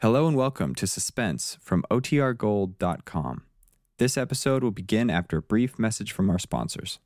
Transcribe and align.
Hello 0.00 0.28
and 0.28 0.36
welcome 0.36 0.76
to 0.76 0.86
Suspense 0.86 1.58
from 1.60 1.84
OTRGold.com. 1.90 3.42
This 3.98 4.16
episode 4.16 4.62
will 4.62 4.70
begin 4.70 5.10
after 5.10 5.38
a 5.38 5.42
brief 5.42 5.76
message 5.76 6.12
from 6.12 6.30
our 6.30 6.38
sponsors. 6.38 7.00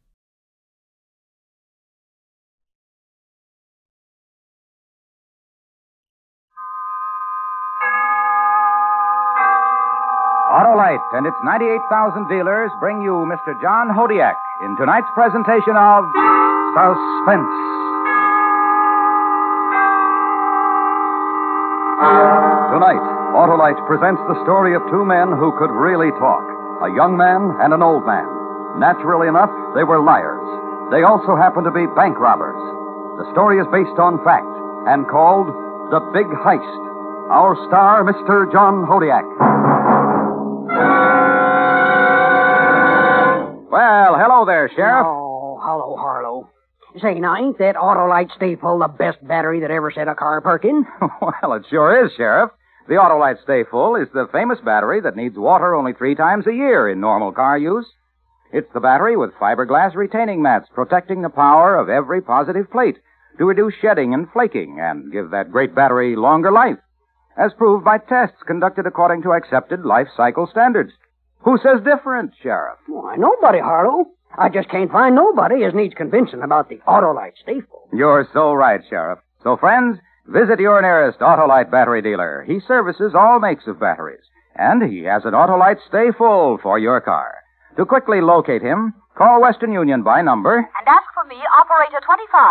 Autolite 10.52 11.00
and 11.14 11.27
its 11.27 11.36
98,000 11.43 12.29
dealers 12.29 12.70
bring 12.79 13.00
you 13.00 13.24
Mr. 13.24 13.59
John 13.62 13.88
Hodiak 13.88 14.36
in 14.61 14.77
tonight's 14.77 15.09
presentation 15.14 15.77
of 15.80 16.04
Suspense. 16.77 17.72
Tonight, 22.73 23.04
Autolite 23.36 23.77
presents 23.84 24.25
the 24.32 24.41
story 24.48 24.72
of 24.72 24.81
two 24.89 25.04
men 25.04 25.29
who 25.29 25.53
could 25.61 25.68
really 25.68 26.08
talk 26.17 26.40
a 26.81 26.89
young 26.96 27.21
man 27.21 27.53
and 27.61 27.76
an 27.76 27.85
old 27.85 28.00
man. 28.08 28.25
Naturally 28.81 29.29
enough, 29.29 29.53
they 29.76 29.85
were 29.85 30.00
liars. 30.00 30.40
They 30.89 31.04
also 31.04 31.36
happened 31.36 31.68
to 31.68 31.71
be 31.71 31.85
bank 31.93 32.17
robbers. 32.17 32.56
The 33.20 33.28
story 33.36 33.61
is 33.61 33.69
based 33.69 34.00
on 34.00 34.25
fact 34.25 34.48
and 34.89 35.05
called 35.05 35.53
The 35.92 36.00
Big 36.17 36.25
Heist. 36.33 36.81
Our 37.28 37.61
star, 37.69 38.08
Mr. 38.08 38.48
John 38.48 38.89
Hodiak. 38.89 39.28
Well, 43.69 44.17
hello 44.17 44.48
there, 44.48 44.73
Sheriff. 44.73 45.05
Oh, 45.05 45.61
hello, 45.61 45.97
Harlow. 46.00 46.48
Say, 47.03 47.20
now, 47.20 47.36
ain't 47.36 47.59
that 47.59 47.77
Autolite 47.77 48.33
Stay 48.34 48.56
Full 48.56 48.78
the 48.78 48.89
best 48.89 49.20
battery 49.28 49.61
that 49.61 49.70
ever 49.70 49.92
set 49.92 50.09
a 50.09 50.14
car 50.14 50.41
perking? 50.41 50.86
well, 51.20 51.53
it 51.53 51.67
sure 51.69 52.06
is, 52.06 52.12
Sheriff. 52.17 52.50
The 52.89 52.95
Autolite 52.95 53.41
Stay 53.42 53.62
Full 53.70 53.95
is 53.95 54.09
the 54.12 54.28
famous 54.33 54.59
battery 54.61 55.00
that 55.00 55.14
needs 55.14 55.36
water 55.36 55.75
only 55.75 55.92
three 55.92 56.17
times 56.17 56.47
a 56.47 56.53
year 56.53 56.89
in 56.89 57.01
normal 57.01 57.31
car 57.31 57.56
use. 57.56 57.87
It's 58.53 58.73
the 58.75 58.81
battery 58.81 59.17
with 59.17 59.34
fiberglass 59.34 59.95
retaining 59.95 60.43
mats 60.43 60.69
protecting 60.75 61.23
the 61.23 61.31
power 61.31 61.77
of 61.77 61.89
every 61.89 62.21
positive 62.21 62.71
plate 62.71 62.98
to 63.39 63.45
reduce 63.45 63.75
shedding 63.81 64.12
and 64.15 64.31
flaking 64.33 64.79
and 64.81 65.12
give 65.12 65.31
that 65.31 65.53
great 65.53 65.75
battery 65.75 66.17
longer 66.17 66.51
life, 66.51 66.77
as 67.37 67.55
proved 67.55 67.84
by 67.84 67.98
tests 67.98 68.43
conducted 68.47 68.87
according 68.87 69.23
to 69.23 69.33
accepted 69.33 69.84
life 69.84 70.09
cycle 70.17 70.49
standards. 70.51 70.93
Who 71.45 71.59
says 71.59 71.83
different, 71.84 72.33
Sheriff? 72.43 72.78
Why, 72.89 73.17
nobody, 73.17 73.61
Harlow. 73.61 74.06
I 74.37 74.49
just 74.49 74.69
can't 74.69 74.91
find 74.91 75.15
nobody 75.15 75.65
as 75.65 75.73
needs 75.73 75.95
convincing 75.95 76.43
about 76.43 76.69
the 76.69 76.81
Autolite 76.89 77.37
Stay 77.41 77.61
Full. 77.61 77.89
You're 77.93 78.28
so 78.33 78.53
right, 78.53 78.81
Sheriff. 78.89 79.21
So, 79.43 79.56
friends, 79.56 79.99
visit 80.27 80.61
your 80.61 80.81
nearest 80.83 81.19
Autolite 81.20 81.70
battery 81.70 82.03
dealer. 82.03 82.45
He 82.47 82.61
services 82.61 83.12
all 83.15 83.39
makes 83.41 83.67
of 83.67 83.81
batteries, 83.81 84.25
and 84.56 84.83
he 84.83 85.03
has 85.05 85.25
an 85.25 85.33
Autolite 85.33 85.78
Stay 85.89 86.11
Full 86.17 86.59
for 86.62 86.78
your 86.78 87.01
car. 87.01 87.34
To 87.77 87.84
quickly 87.87 88.20
locate 88.20 88.62
him, 88.62 88.95
call 89.17 89.41
Western 89.41 89.73
Union 89.73 90.03
by 90.03 90.23
number. 90.23 90.56
and 90.59 90.89
ask 90.89 91.06
for 91.15 91.25
me, 91.25 91.37
Operator 91.59 92.00
25. 92.05 92.43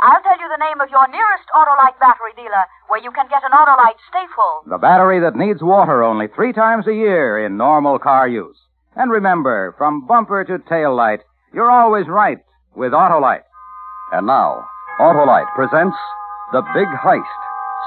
I'll 0.00 0.22
tell 0.22 0.38
you 0.40 0.48
the 0.50 0.58
name 0.64 0.80
of 0.80 0.90
your 0.90 1.06
nearest 1.08 1.46
Autolite 1.54 1.98
battery 2.00 2.34
dealer 2.36 2.64
where 2.88 3.00
you 3.00 3.10
can 3.12 3.28
get 3.28 3.42
an 3.44 3.52
Autolite 3.52 4.00
Stay 4.10 4.26
Full. 4.34 4.62
The 4.66 4.78
battery 4.78 5.20
that 5.20 5.36
needs 5.36 5.62
water 5.62 6.02
only 6.02 6.26
three 6.26 6.52
times 6.52 6.86
a 6.86 6.94
year 6.94 7.44
in 7.44 7.56
normal 7.56 7.98
car 7.98 8.28
use. 8.28 8.56
And 8.96 9.10
remember, 9.10 9.74
from 9.78 10.06
bumper 10.06 10.44
to 10.44 10.58
tail 10.68 10.94
light, 10.94 11.20
you're 11.52 11.70
always 11.70 12.06
right 12.08 12.38
with 12.74 12.92
Autolite. 12.92 13.42
And 14.12 14.26
now, 14.26 14.66
Autolite 15.00 15.52
presents 15.54 15.96
The 16.54 16.62
Big 16.72 16.86
Heist, 16.86 17.24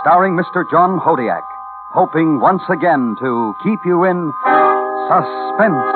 starring 0.01 0.33
Mr. 0.35 0.69
John 0.69 0.99
Hodiak, 0.99 1.45
hoping 1.93 2.41
once 2.41 2.63
again 2.67 3.15
to 3.21 3.53
keep 3.63 3.79
you 3.85 4.03
in 4.03 4.33
suspense. 5.07 5.87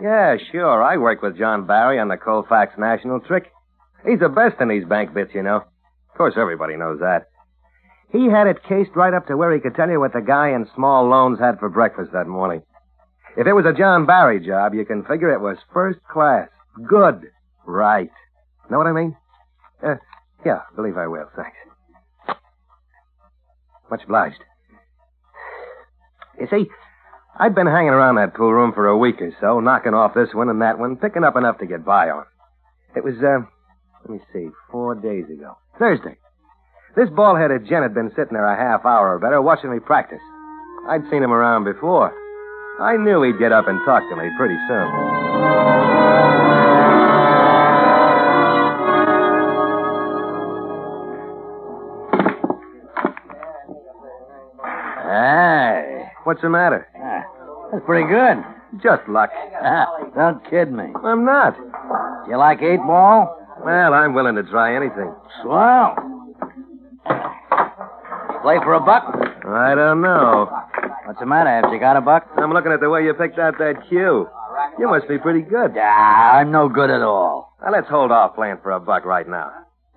Yeah, 0.00 0.36
sure. 0.50 0.82
I 0.82 0.96
work 0.96 1.20
with 1.20 1.36
John 1.36 1.66
Barry 1.66 1.98
on 1.98 2.08
the 2.08 2.16
Colfax 2.16 2.78
National 2.78 3.20
Trick. 3.20 3.52
He's 4.06 4.20
the 4.20 4.30
best 4.30 4.58
in 4.58 4.68
these 4.68 4.86
bank 4.86 5.12
bits, 5.12 5.32
you 5.34 5.42
know. 5.42 5.56
Of 5.56 6.16
course, 6.16 6.32
everybody 6.38 6.78
knows 6.78 7.00
that. 7.00 7.26
He 8.10 8.30
had 8.30 8.46
it 8.46 8.64
cased 8.66 8.96
right 8.96 9.12
up 9.12 9.26
to 9.26 9.36
where 9.36 9.52
he 9.52 9.60
could 9.60 9.74
tell 9.74 9.90
you 9.90 10.00
what 10.00 10.14
the 10.14 10.22
guy 10.22 10.48
in 10.48 10.66
small 10.74 11.06
loans 11.06 11.38
had 11.38 11.58
for 11.58 11.68
breakfast 11.68 12.12
that 12.14 12.26
morning. 12.26 12.62
If 13.36 13.46
it 13.46 13.52
was 13.52 13.66
a 13.66 13.76
John 13.76 14.06
Barry 14.06 14.40
job, 14.40 14.72
you 14.72 14.86
can 14.86 15.04
figure 15.04 15.28
it 15.28 15.42
was 15.42 15.58
first 15.74 15.98
class. 16.10 16.48
Good. 16.88 17.20
Right. 17.66 18.10
Know 18.70 18.78
what 18.78 18.86
I 18.86 18.92
mean? 18.92 19.16
Uh, 19.84 19.96
yeah, 20.44 20.60
believe 20.74 20.96
I 20.96 21.06
will. 21.08 21.28
Thanks. 21.36 21.56
Much 23.90 24.02
obliged. 24.04 24.38
You 26.40 26.46
see, 26.50 26.66
I'd 27.38 27.54
been 27.54 27.66
hanging 27.66 27.90
around 27.90 28.14
that 28.16 28.34
pool 28.34 28.52
room 28.52 28.72
for 28.72 28.86
a 28.86 28.96
week 28.96 29.20
or 29.20 29.32
so, 29.40 29.60
knocking 29.60 29.94
off 29.94 30.14
this 30.14 30.30
one 30.32 30.48
and 30.48 30.62
that 30.62 30.78
one, 30.78 30.96
picking 30.96 31.24
up 31.24 31.36
enough 31.36 31.58
to 31.58 31.66
get 31.66 31.84
by 31.84 32.08
on. 32.10 32.24
It 32.94 33.04
was, 33.04 33.14
uh, 33.22 33.44
let 34.02 34.10
me 34.10 34.20
see, 34.32 34.48
four 34.70 34.94
days 34.94 35.24
ago. 35.30 35.56
Thursday. 35.78 36.16
This 36.96 37.10
bald-headed 37.10 37.66
gent 37.68 37.82
had 37.82 37.94
been 37.94 38.10
sitting 38.10 38.32
there 38.32 38.46
a 38.46 38.56
half 38.56 38.86
hour 38.86 39.14
or 39.14 39.18
better 39.18 39.42
watching 39.42 39.70
me 39.70 39.80
practice. 39.80 40.20
I'd 40.88 41.02
seen 41.10 41.22
him 41.22 41.32
around 41.32 41.64
before. 41.64 42.14
I 42.80 42.96
knew 42.96 43.22
he'd 43.22 43.38
get 43.38 43.52
up 43.52 43.68
and 43.68 43.78
talk 43.84 44.02
to 44.08 44.16
me 44.16 44.30
pretty 44.38 44.56
soon. 44.68 46.75
Hey, 55.26 56.06
What's 56.22 56.40
the 56.42 56.48
matter? 56.48 56.86
ah, 57.02 57.22
that's 57.72 57.84
pretty 57.84 58.06
good. 58.06 58.38
Just 58.80 59.08
luck. 59.08 59.30
Don't 60.14 60.38
kid 60.48 60.70
me. 60.70 60.84
I'm 61.04 61.24
not. 61.24 61.56
You 62.28 62.36
like 62.36 62.62
eight 62.62 62.78
ball? 62.78 63.34
Well, 63.64 63.92
I'm 63.92 64.14
willing 64.14 64.36
to 64.36 64.44
try 64.44 64.76
anything. 64.76 65.12
Swell. 65.42 65.96
Play 68.42 68.58
for 68.62 68.74
a 68.74 68.80
buck? 68.80 69.02
I 69.48 69.74
don't 69.74 70.00
know. 70.00 70.46
What's 71.06 71.18
the 71.18 71.26
matter? 71.26 71.50
Have 71.50 71.72
you 71.72 71.80
got 71.80 71.96
a 71.96 72.00
buck? 72.00 72.28
I'm 72.36 72.52
looking 72.52 72.70
at 72.70 72.78
the 72.80 72.88
way 72.90 73.02
you 73.04 73.12
picked 73.14 73.38
out 73.40 73.58
that 73.58 73.88
cue. 73.88 74.28
You 74.78 74.88
must 74.88 75.08
be 75.08 75.18
pretty 75.18 75.42
good. 75.42 75.72
Ah, 75.76 76.36
I'm 76.38 76.52
no 76.52 76.68
good 76.68 76.90
at 76.90 77.02
all. 77.02 77.56
Now, 77.64 77.72
let's 77.72 77.88
hold 77.88 78.12
off 78.12 78.36
playing 78.36 78.58
for 78.62 78.70
a 78.70 78.78
buck 78.80 79.04
right 79.04 79.28
now. 79.28 79.50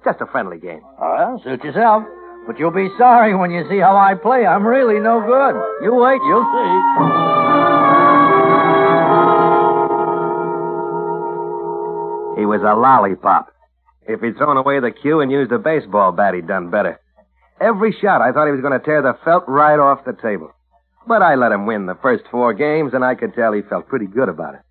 Just 0.04 0.22
a 0.22 0.26
friendly 0.26 0.58
game. 0.58 0.82
Well, 1.00 1.40
suit 1.44 1.64
yourself. 1.64 2.04
But 2.50 2.58
you'll 2.58 2.72
be 2.72 2.90
sorry 2.98 3.36
when 3.36 3.52
you 3.52 3.64
see 3.70 3.78
how 3.78 3.96
I 3.96 4.16
play. 4.16 4.44
I'm 4.44 4.66
really 4.66 5.00
no 5.00 5.22
good. 5.22 5.54
You 5.86 5.94
wait, 5.94 6.20
you'll 6.26 6.50
see. 6.50 6.74
He 12.42 12.48
was 12.48 12.62
a 12.64 12.74
lollipop. 12.74 13.54
If 14.08 14.22
he'd 14.22 14.36
thrown 14.38 14.58
away 14.58 14.80
the 14.80 14.90
cue 14.90 15.20
and 15.20 15.32
used 15.32 15.52
a 15.52 15.60
baseball 15.60 16.12
bat, 16.12 16.34
he'd 16.34 16.48
done 16.48 16.72
better. 16.72 17.00
Every 17.62 17.96
shot, 18.02 18.24
I 18.24 18.32
thought 18.32 18.48
he 18.48 18.52
was 18.52 18.62
going 18.62 18.74
to 18.74 18.84
tear 18.84 19.04
the 19.04 19.16
felt 19.24 19.44
right 19.48 19.78
off 19.78 20.04
the 20.04 20.18
table. 20.20 20.50
But 21.08 21.22
I 21.22 21.36
let 21.36 21.52
him 21.52 21.68
win 21.68 21.86
the 21.86 22.00
first 22.02 22.24
four 22.32 22.56
games, 22.56 22.96
and 22.96 23.06
I 23.06 23.14
could 23.14 23.36
tell 23.36 23.54
he 23.54 23.62
felt 23.62 23.88
pretty 23.88 24.08
good 24.08 24.28
about 24.28 24.56
it. 24.56 24.62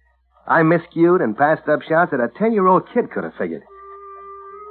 I 0.49 0.63
miscued 0.63 1.23
and 1.23 1.39
passed 1.39 1.69
up 1.69 1.83
shots 1.83 2.11
that 2.11 2.19
a 2.19 2.29
ten-year-old 2.37 2.89
kid 2.93 3.13
could 3.13 3.23
have 3.23 3.35
figured. 3.39 3.63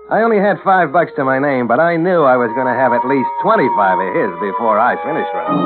I 0.07 0.23
only 0.23 0.39
had 0.39 0.55
five 0.63 0.95
bucks 0.95 1.11
to 1.19 1.27
my 1.27 1.35
name, 1.35 1.67
but 1.67 1.83
I 1.83 1.99
knew 1.99 2.23
I 2.23 2.39
was 2.39 2.47
going 2.55 2.67
to 2.67 2.77
have 2.79 2.95
at 2.95 3.03
least 3.03 3.27
twenty-five 3.43 3.99
of 3.99 4.09
his 4.15 4.31
before 4.39 4.79
I 4.79 4.95
finished 5.03 5.27
with 5.35 5.47
him. 5.51 5.59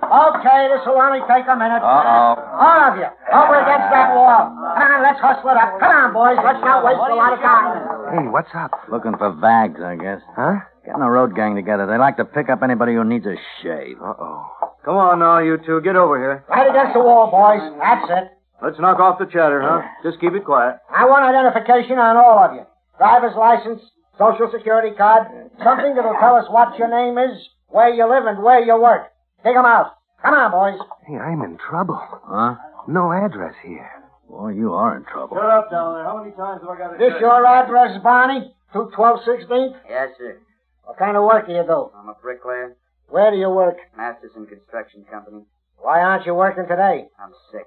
Okay, 0.00 0.60
this 0.72 0.80
will 0.88 0.96
only 0.96 1.20
take 1.28 1.44
a 1.44 1.56
minute. 1.60 1.84
Uh-oh. 1.84 2.32
All 2.56 2.80
of 2.88 2.96
you, 2.96 3.04
over 3.36 3.56
against 3.60 3.88
that 3.92 4.16
wall. 4.16 4.48
Come 4.80 4.88
on, 4.96 5.04
let's 5.04 5.20
hustle 5.20 5.52
it 5.52 5.60
up. 5.60 5.76
Come 5.76 5.92
on, 5.92 6.08
boys. 6.16 6.40
Let's 6.40 6.64
not 6.64 6.80
waste 6.80 6.96
a 6.96 7.12
lot 7.12 7.36
of 7.36 7.40
time. 7.44 7.76
Hey, 8.16 8.24
what's 8.32 8.48
up? 8.56 8.72
Looking 8.88 9.12
for 9.20 9.28
vags, 9.36 9.84
I 9.84 10.00
guess. 10.00 10.24
Huh? 10.32 10.64
Getting 10.88 11.04
a 11.04 11.10
road 11.10 11.36
gang 11.36 11.52
together. 11.52 11.84
They 11.84 11.98
like 11.98 12.16
to 12.16 12.24
pick 12.24 12.48
up 12.48 12.62
anybody 12.64 12.94
who 12.94 13.04
needs 13.04 13.26
a 13.26 13.36
shave. 13.60 14.00
Uh-oh. 14.00 14.72
Come 14.88 14.96
on 14.96 15.18
now, 15.18 15.44
you 15.44 15.58
two. 15.60 15.84
Get 15.84 15.96
over 15.96 16.16
here. 16.16 16.44
Right 16.48 16.64
against 16.64 16.94
the 16.94 17.00
wall, 17.04 17.28
boys. 17.28 17.60
That's 17.76 18.08
it. 18.08 18.35
Let's 18.62 18.78
knock 18.80 18.98
off 18.98 19.18
the 19.18 19.26
chatter, 19.26 19.60
huh? 19.60 19.82
Just 20.02 20.20
keep 20.20 20.32
it 20.32 20.44
quiet. 20.44 20.78
I 20.90 21.04
want 21.04 21.24
identification 21.24 21.98
on 21.98 22.16
all 22.16 22.38
of 22.40 22.54
you. 22.54 22.64
Driver's 22.96 23.36
license, 23.36 23.82
social 24.16 24.48
security 24.50 24.96
card, 24.96 25.28
something 25.62 25.94
that'll 25.94 26.16
tell 26.20 26.36
us 26.36 26.46
what 26.48 26.78
your 26.78 26.88
name 26.88 27.18
is, 27.18 27.36
where 27.68 27.90
you 27.90 28.08
live, 28.08 28.24
and 28.24 28.42
where 28.42 28.60
you 28.60 28.80
work. 28.80 29.12
Take 29.44 29.56
'em 29.56 29.66
out. 29.66 29.92
Come 30.22 30.34
on, 30.34 30.50
boys. 30.50 30.80
Hey, 31.06 31.18
I'm 31.18 31.42
in 31.42 31.58
trouble. 31.58 32.00
Huh? 32.00 32.56
No 32.88 33.12
address 33.12 33.54
here. 33.62 33.90
Boy, 34.28 34.48
you 34.50 34.72
are 34.74 34.96
in 34.96 35.04
trouble. 35.04 35.36
Shut 35.36 35.44
up 35.44 35.70
down 35.70 35.94
there. 35.94 36.04
How 36.04 36.16
many 36.18 36.32
times 36.32 36.62
have 36.62 36.70
I 36.70 36.78
got 36.78 36.92
to 36.92 36.98
This 36.98 37.20
your 37.20 37.46
address, 37.46 38.00
Barney? 38.02 38.54
212 38.72 39.20
16th? 39.24 39.76
Yes, 39.88 40.10
sir. 40.16 40.38
What 40.84 40.96
kind 40.96 41.16
of 41.16 41.24
work 41.24 41.46
do 41.46 41.52
you 41.52 41.62
do? 41.62 41.90
I'm 41.94 42.08
a 42.08 42.14
bricklayer, 42.14 42.76
Where 43.08 43.30
do 43.30 43.36
you 43.36 43.50
work? 43.50 43.76
Masterson 43.96 44.46
Construction 44.46 45.04
Company. 45.04 45.44
Why 45.78 46.00
aren't 46.00 46.26
you 46.26 46.34
working 46.34 46.66
today? 46.66 47.08
I'm 47.20 47.32
sick. 47.52 47.66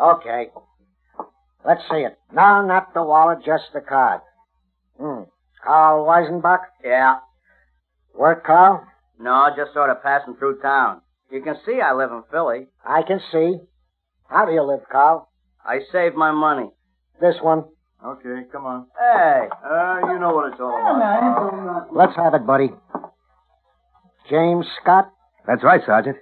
Okay. 0.00 0.48
Let's 1.64 1.82
see 1.90 1.98
it. 1.98 2.18
No, 2.32 2.64
not 2.66 2.92
the 2.94 3.02
wallet, 3.02 3.38
just 3.44 3.64
the 3.72 3.80
card. 3.80 4.20
Hmm. 4.98 5.22
Carl 5.64 6.04
Weisenbach? 6.04 6.60
Yeah. 6.84 7.16
Work, 8.14 8.44
Carl? 8.44 8.86
No, 9.18 9.48
just 9.56 9.72
sort 9.72 9.90
of 9.90 10.02
passing 10.02 10.34
through 10.34 10.60
town. 10.60 11.02
You 11.30 11.40
can 11.42 11.56
see 11.64 11.80
I 11.80 11.94
live 11.94 12.10
in 12.10 12.22
Philly. 12.30 12.66
I 12.84 13.02
can 13.02 13.20
see. 13.30 13.58
How 14.28 14.44
do 14.44 14.52
you 14.52 14.62
live, 14.62 14.80
Carl? 14.90 15.30
I 15.64 15.80
save 15.92 16.14
my 16.14 16.32
money. 16.32 16.70
This 17.20 17.36
one. 17.40 17.64
Okay, 18.04 18.42
come 18.50 18.66
on. 18.66 18.86
Hey, 18.98 19.48
uh, 19.64 20.12
you 20.12 20.18
know 20.18 20.34
what 20.34 20.52
it's 20.52 20.60
all 20.60 20.96
about. 20.96 21.94
Let's 21.94 22.16
have 22.16 22.34
it, 22.34 22.44
buddy. 22.44 22.70
James 24.28 24.66
Scott? 24.82 25.10
That's 25.46 25.62
right, 25.62 25.80
Sergeant. 25.86 26.16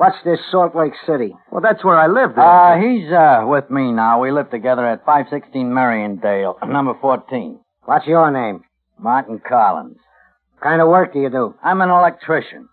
What's 0.00 0.16
this 0.24 0.40
Salt 0.50 0.74
Lake 0.74 0.94
City? 1.06 1.36
Well, 1.52 1.60
that's 1.60 1.84
where 1.84 1.98
I 1.98 2.06
live. 2.06 2.30
Uh, 2.38 2.76
he's, 2.80 3.12
uh, 3.12 3.44
with 3.46 3.70
me 3.70 3.92
now. 3.92 4.18
We 4.22 4.32
live 4.32 4.48
together 4.48 4.86
at 4.86 5.04
516 5.04 5.66
Mariondale, 5.70 6.56
number 6.66 6.94
14. 7.02 7.60
What's 7.84 8.06
your 8.06 8.30
name? 8.30 8.64
Martin 8.98 9.42
Collins. 9.46 9.98
What 10.54 10.62
kind 10.62 10.80
of 10.80 10.88
work 10.88 11.12
do 11.12 11.18
you 11.20 11.28
do? 11.28 11.54
I'm 11.62 11.82
an 11.82 11.90
electrician. 11.90 12.70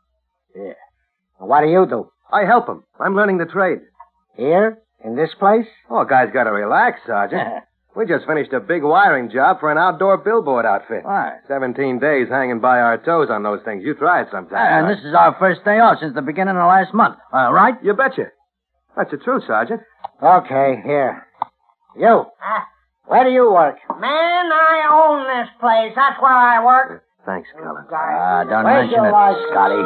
Yeah. 0.56 0.72
What 1.40 1.64
do 1.64 1.68
you 1.68 1.86
do? 1.86 2.10
I 2.32 2.46
help 2.46 2.70
him. 2.70 2.86
I'm 2.98 3.14
learning 3.14 3.40
the 3.40 3.46
trade. 3.46 3.80
Here? 4.38 4.78
In 5.04 5.18
this 5.18 5.32
place? 5.38 5.68
Oh, 5.90 6.04
a 6.04 6.08
guy's 6.08 6.32
got 6.32 6.46
to 6.46 6.52
relax, 6.54 7.02
Sergeant. 7.06 7.42
we 7.98 8.06
just 8.06 8.28
finished 8.28 8.54
a 8.54 8.60
big 8.60 8.84
wiring 8.84 9.32
job 9.32 9.60
for 9.60 9.72
an 9.72 9.78
outdoor 9.80 10.18
billboard 10.18 10.66
outfit. 10.66 11.04
Why? 11.04 11.38
Seventeen 11.48 11.98
days 11.98 12.28
hanging 12.30 12.60
by 12.60 12.80
our 12.80 12.98
toes 12.98 13.30
on 13.32 13.42
those 13.42 13.60
things. 13.66 13.84
You 13.84 13.96
try 13.96 14.22
it 14.22 14.28
sometime. 14.32 14.60
And 14.62 14.88
this 14.90 15.04
is 15.04 15.16
our 15.18 15.36
first 15.40 15.66
day 15.66 15.80
off 15.80 15.98
since 16.00 16.14
the 16.14 16.22
beginning 16.22 16.56
of 16.56 16.68
last 16.68 16.94
month. 16.94 17.18
Uh, 17.34 17.52
right? 17.52 17.74
You 17.84 17.94
betcha. 17.96 18.28
That's 18.96 19.10
the 19.10 19.18
truth, 19.18 19.44
Sergeant. 19.48 19.82
Okay, 20.22 20.82
here. 20.86 21.26
You. 21.98 22.26
Where 23.06 23.24
do 23.24 23.32
you 23.32 23.52
work? 23.52 23.78
Man, 24.00 24.52
I 24.52 24.88
own 24.92 25.42
this 25.42 25.50
place. 25.60 25.94
That's 25.96 26.22
where 26.22 26.32
I 26.32 26.64
work. 26.64 27.04
Thanks, 27.26 27.50
Collins. 27.58 27.88
Ah, 27.92 28.44
don't 28.44 28.64
Where's 28.64 28.90
mention 28.90 29.04
your 29.04 29.08
it, 29.08 29.12
license? 29.12 29.46
Scotty. 29.52 29.84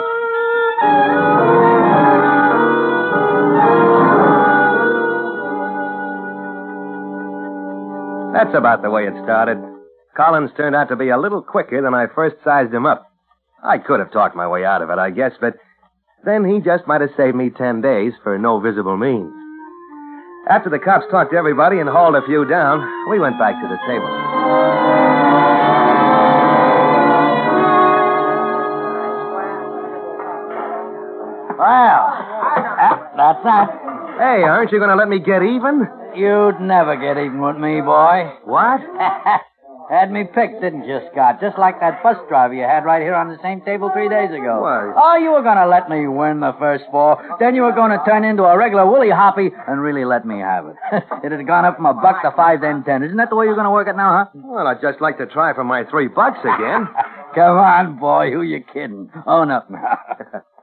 That's 8.33 8.55
about 8.55 8.81
the 8.81 8.89
way 8.89 9.05
it 9.05 9.13
started. 9.23 9.57
Collins 10.15 10.51
turned 10.55 10.75
out 10.75 10.89
to 10.89 10.95
be 10.95 11.09
a 11.09 11.17
little 11.17 11.41
quicker 11.41 11.81
than 11.81 11.93
I 11.93 12.07
first 12.07 12.35
sized 12.43 12.73
him 12.73 12.85
up. 12.85 13.11
I 13.63 13.77
could 13.77 13.99
have 13.99 14.11
talked 14.11 14.35
my 14.35 14.47
way 14.47 14.65
out 14.65 14.81
of 14.81 14.89
it, 14.89 14.97
I 14.97 15.09
guess, 15.09 15.33
but 15.39 15.55
then 16.25 16.43
he 16.43 16.59
just 16.59 16.87
might 16.87 17.01
have 17.01 17.11
saved 17.17 17.35
me 17.35 17.49
ten 17.49 17.81
days 17.81 18.13
for 18.23 18.37
no 18.37 18.59
visible 18.59 18.97
means. 18.97 19.31
After 20.49 20.69
the 20.69 20.79
cops 20.79 21.05
talked 21.11 21.31
to 21.31 21.37
everybody 21.37 21.79
and 21.79 21.89
hauled 21.89 22.15
a 22.15 22.25
few 22.25 22.45
down, 22.45 22.81
we 23.09 23.19
went 23.19 23.37
back 23.37 23.55
to 23.61 23.67
the 23.67 23.77
table. 23.87 24.09
Well, 31.59 32.03
that's 33.15 33.43
that. 33.43 33.69
Hey, 34.17 34.41
aren't 34.43 34.71
you 34.71 34.79
going 34.79 34.89
to 34.89 34.95
let 34.95 35.09
me 35.09 35.19
get 35.19 35.43
even? 35.43 35.87
You'd 36.15 36.59
never 36.59 36.95
get 36.95 37.17
even 37.17 37.41
with 37.41 37.57
me, 37.57 37.81
boy. 37.81 38.31
What? 38.45 38.81
had 39.91 40.09
me 40.09 40.23
picked, 40.23 40.61
didn't 40.61 40.87
you, 40.87 40.99
Scott? 41.11 41.41
Just 41.41 41.59
like 41.59 41.81
that 41.81 42.01
bus 42.01 42.15
driver 42.29 42.53
you 42.53 42.63
had 42.63 42.85
right 42.85 43.01
here 43.03 43.13
on 43.13 43.27
the 43.27 43.37
same 43.43 43.59
table 43.67 43.91
three 43.91 44.07
days 44.07 44.31
ago. 44.31 44.63
Why? 44.63 44.95
Oh, 44.95 45.17
you 45.19 45.31
were 45.35 45.43
going 45.43 45.59
to 45.59 45.67
let 45.67 45.89
me 45.89 46.07
win 46.07 46.39
the 46.39 46.55
first 46.57 46.85
four. 46.91 47.19
Then 47.41 47.55
you 47.55 47.63
were 47.63 47.75
going 47.75 47.91
to 47.91 47.99
turn 48.07 48.23
into 48.23 48.43
a 48.43 48.57
regular 48.57 48.89
Willie 48.89 49.11
Hoppe 49.11 49.51
and 49.67 49.81
really 49.81 50.05
let 50.05 50.25
me 50.25 50.39
have 50.39 50.67
it. 50.67 50.75
it 51.27 51.31
had 51.35 51.45
gone 51.45 51.65
up 51.65 51.75
from 51.75 51.87
a 51.87 51.93
buck 51.93 52.23
to 52.23 52.31
five, 52.37 52.61
then 52.61 52.83
ten. 52.85 53.03
Isn't 53.03 53.17
that 53.17 53.29
the 53.29 53.35
way 53.35 53.45
you're 53.45 53.59
going 53.59 53.67
to 53.67 53.75
work 53.75 53.89
it 53.89 53.97
now, 53.97 54.31
huh? 54.31 54.39
Well, 54.39 54.65
I'd 54.65 54.81
just 54.81 55.01
like 55.01 55.17
to 55.17 55.27
try 55.27 55.53
for 55.53 55.65
my 55.65 55.83
three 55.91 56.07
bucks 56.07 56.39
again. 56.39 56.87
Come 57.35 57.59
on, 57.59 57.99
boy. 57.99 58.31
Who 58.31 58.43
you 58.43 58.63
kidding? 58.73 59.11
Own 59.27 59.51
up 59.51 59.69
now. 59.69 59.99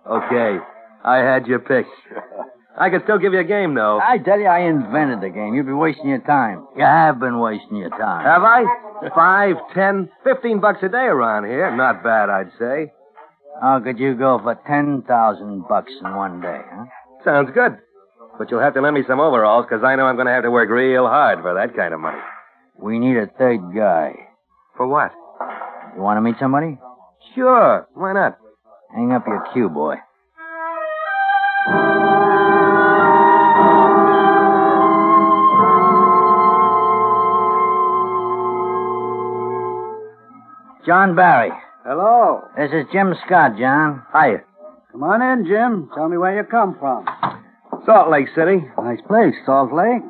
okay. 0.08 0.56
I 1.04 1.18
had 1.18 1.46
your 1.46 1.60
picked. 1.60 1.92
I 2.80 2.90
could 2.90 3.02
still 3.04 3.18
give 3.18 3.32
you 3.32 3.40
a 3.40 3.44
game, 3.44 3.74
though. 3.74 3.98
I 4.00 4.18
tell 4.18 4.38
you, 4.38 4.46
I 4.46 4.60
invented 4.60 5.20
the 5.20 5.30
game. 5.30 5.54
You'd 5.54 5.66
be 5.66 5.72
wasting 5.72 6.08
your 6.08 6.20
time. 6.20 6.66
You 6.76 6.84
have 6.84 7.18
been 7.18 7.40
wasting 7.40 7.76
your 7.76 7.90
time. 7.90 8.24
Have 8.24 8.42
I? 8.42 8.64
Five, 9.14 9.56
ten, 9.74 10.08
fifteen 10.22 10.60
bucks 10.60 10.78
a 10.82 10.88
day 10.88 11.06
around 11.10 11.44
here. 11.44 11.74
Not 11.74 12.02
bad, 12.04 12.30
I'd 12.30 12.50
say. 12.58 12.92
How 13.60 13.80
could 13.80 13.98
you 13.98 14.14
go 14.14 14.38
for 14.38 14.54
ten 14.66 15.02
thousand 15.02 15.64
bucks 15.68 15.92
in 16.00 16.14
one 16.14 16.40
day, 16.40 16.60
huh? 16.72 16.84
Sounds 17.24 17.50
good. 17.52 17.78
But 18.38 18.50
you'll 18.50 18.60
have 18.60 18.74
to 18.74 18.80
lend 18.80 18.94
me 18.94 19.02
some 19.08 19.18
overalls, 19.18 19.66
because 19.68 19.82
I 19.84 19.96
know 19.96 20.04
I'm 20.04 20.14
going 20.14 20.28
to 20.28 20.32
have 20.32 20.44
to 20.44 20.50
work 20.50 20.70
real 20.70 21.06
hard 21.06 21.40
for 21.42 21.54
that 21.54 21.74
kind 21.76 21.92
of 21.92 21.98
money. 21.98 22.20
We 22.80 23.00
need 23.00 23.16
a 23.16 23.26
third 23.26 23.74
guy. 23.74 24.14
For 24.76 24.86
what? 24.86 25.10
You 25.96 26.02
want 26.02 26.18
to 26.18 26.20
meet 26.20 26.36
somebody? 26.38 26.78
Sure. 27.34 27.88
Why 27.94 28.12
not? 28.12 28.38
Hang 28.94 29.10
up 29.10 29.26
your 29.26 29.44
cue, 29.52 29.68
boy. 29.68 29.96
John 40.88 41.14
Barry. 41.14 41.52
Hello. 41.84 42.48
This 42.56 42.72
is 42.72 42.88
Jim 42.90 43.12
Scott, 43.26 43.60
John. 43.60 44.00
Hiya. 44.08 44.40
Come 44.90 45.04
on 45.04 45.20
in, 45.20 45.44
Jim. 45.44 45.90
Tell 45.94 46.08
me 46.08 46.16
where 46.16 46.32
you 46.34 46.48
come 46.48 46.80
from. 46.80 47.04
Salt 47.84 48.08
Lake 48.08 48.32
City. 48.34 48.64
Nice 48.80 49.04
place, 49.06 49.36
Salt 49.44 49.68
Lake. 49.68 50.00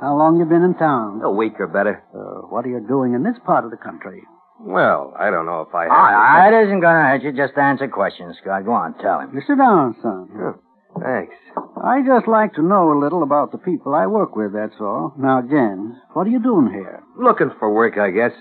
How 0.00 0.14
long 0.14 0.38
you 0.38 0.46
been 0.46 0.62
in 0.62 0.78
town? 0.78 1.22
A 1.26 1.30
week 1.30 1.58
or 1.58 1.66
better. 1.66 2.04
Uh, 2.14 2.46
what 2.54 2.64
are 2.64 2.68
you 2.68 2.78
doing 2.86 3.14
in 3.14 3.24
this 3.24 3.34
part 3.44 3.64
of 3.64 3.72
the 3.72 3.76
country? 3.82 4.22
Well, 4.60 5.12
I 5.18 5.28
don't 5.34 5.44
know 5.44 5.66
if 5.66 5.74
I 5.74 5.90
have. 5.90 5.90
Ah, 5.90 6.46
it 6.46 6.54
isn't 6.66 6.86
going 6.86 6.94
to 6.94 7.02
hurt 7.10 7.22
you. 7.26 7.32
Just 7.34 7.58
answer 7.58 7.88
questions, 7.88 8.36
Scott. 8.40 8.64
Go 8.64 8.70
on, 8.78 8.94
tell 9.02 9.18
him. 9.18 9.34
You 9.34 9.42
sit 9.42 9.58
down, 9.58 9.96
son. 10.00 10.54
Thanks. 11.02 11.34
I 11.82 12.06
just 12.06 12.28
like 12.30 12.54
to 12.54 12.62
know 12.62 12.94
a 12.94 13.02
little 13.02 13.24
about 13.24 13.50
the 13.50 13.58
people 13.58 13.96
I 13.96 14.06
work 14.06 14.36
with, 14.36 14.52
that's 14.52 14.78
all. 14.78 15.14
Now, 15.18 15.42
Jen, 15.42 15.98
what 16.14 16.28
are 16.28 16.30
you 16.30 16.38
doing 16.38 16.70
here? 16.70 17.02
Looking 17.18 17.50
for 17.58 17.74
work, 17.74 17.98
I 17.98 18.10
guess. 18.10 18.38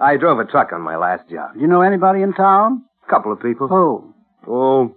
I 0.00 0.16
drove 0.16 0.38
a 0.38 0.44
truck 0.44 0.72
on 0.72 0.80
my 0.82 0.96
last 0.96 1.28
job. 1.30 1.54
Do 1.54 1.60
you 1.60 1.66
know 1.66 1.80
anybody 1.82 2.22
in 2.22 2.32
town? 2.34 2.84
A 3.06 3.10
couple 3.10 3.32
of 3.32 3.40
people. 3.40 3.68
Who? 3.68 4.14
Oh, 4.46 4.94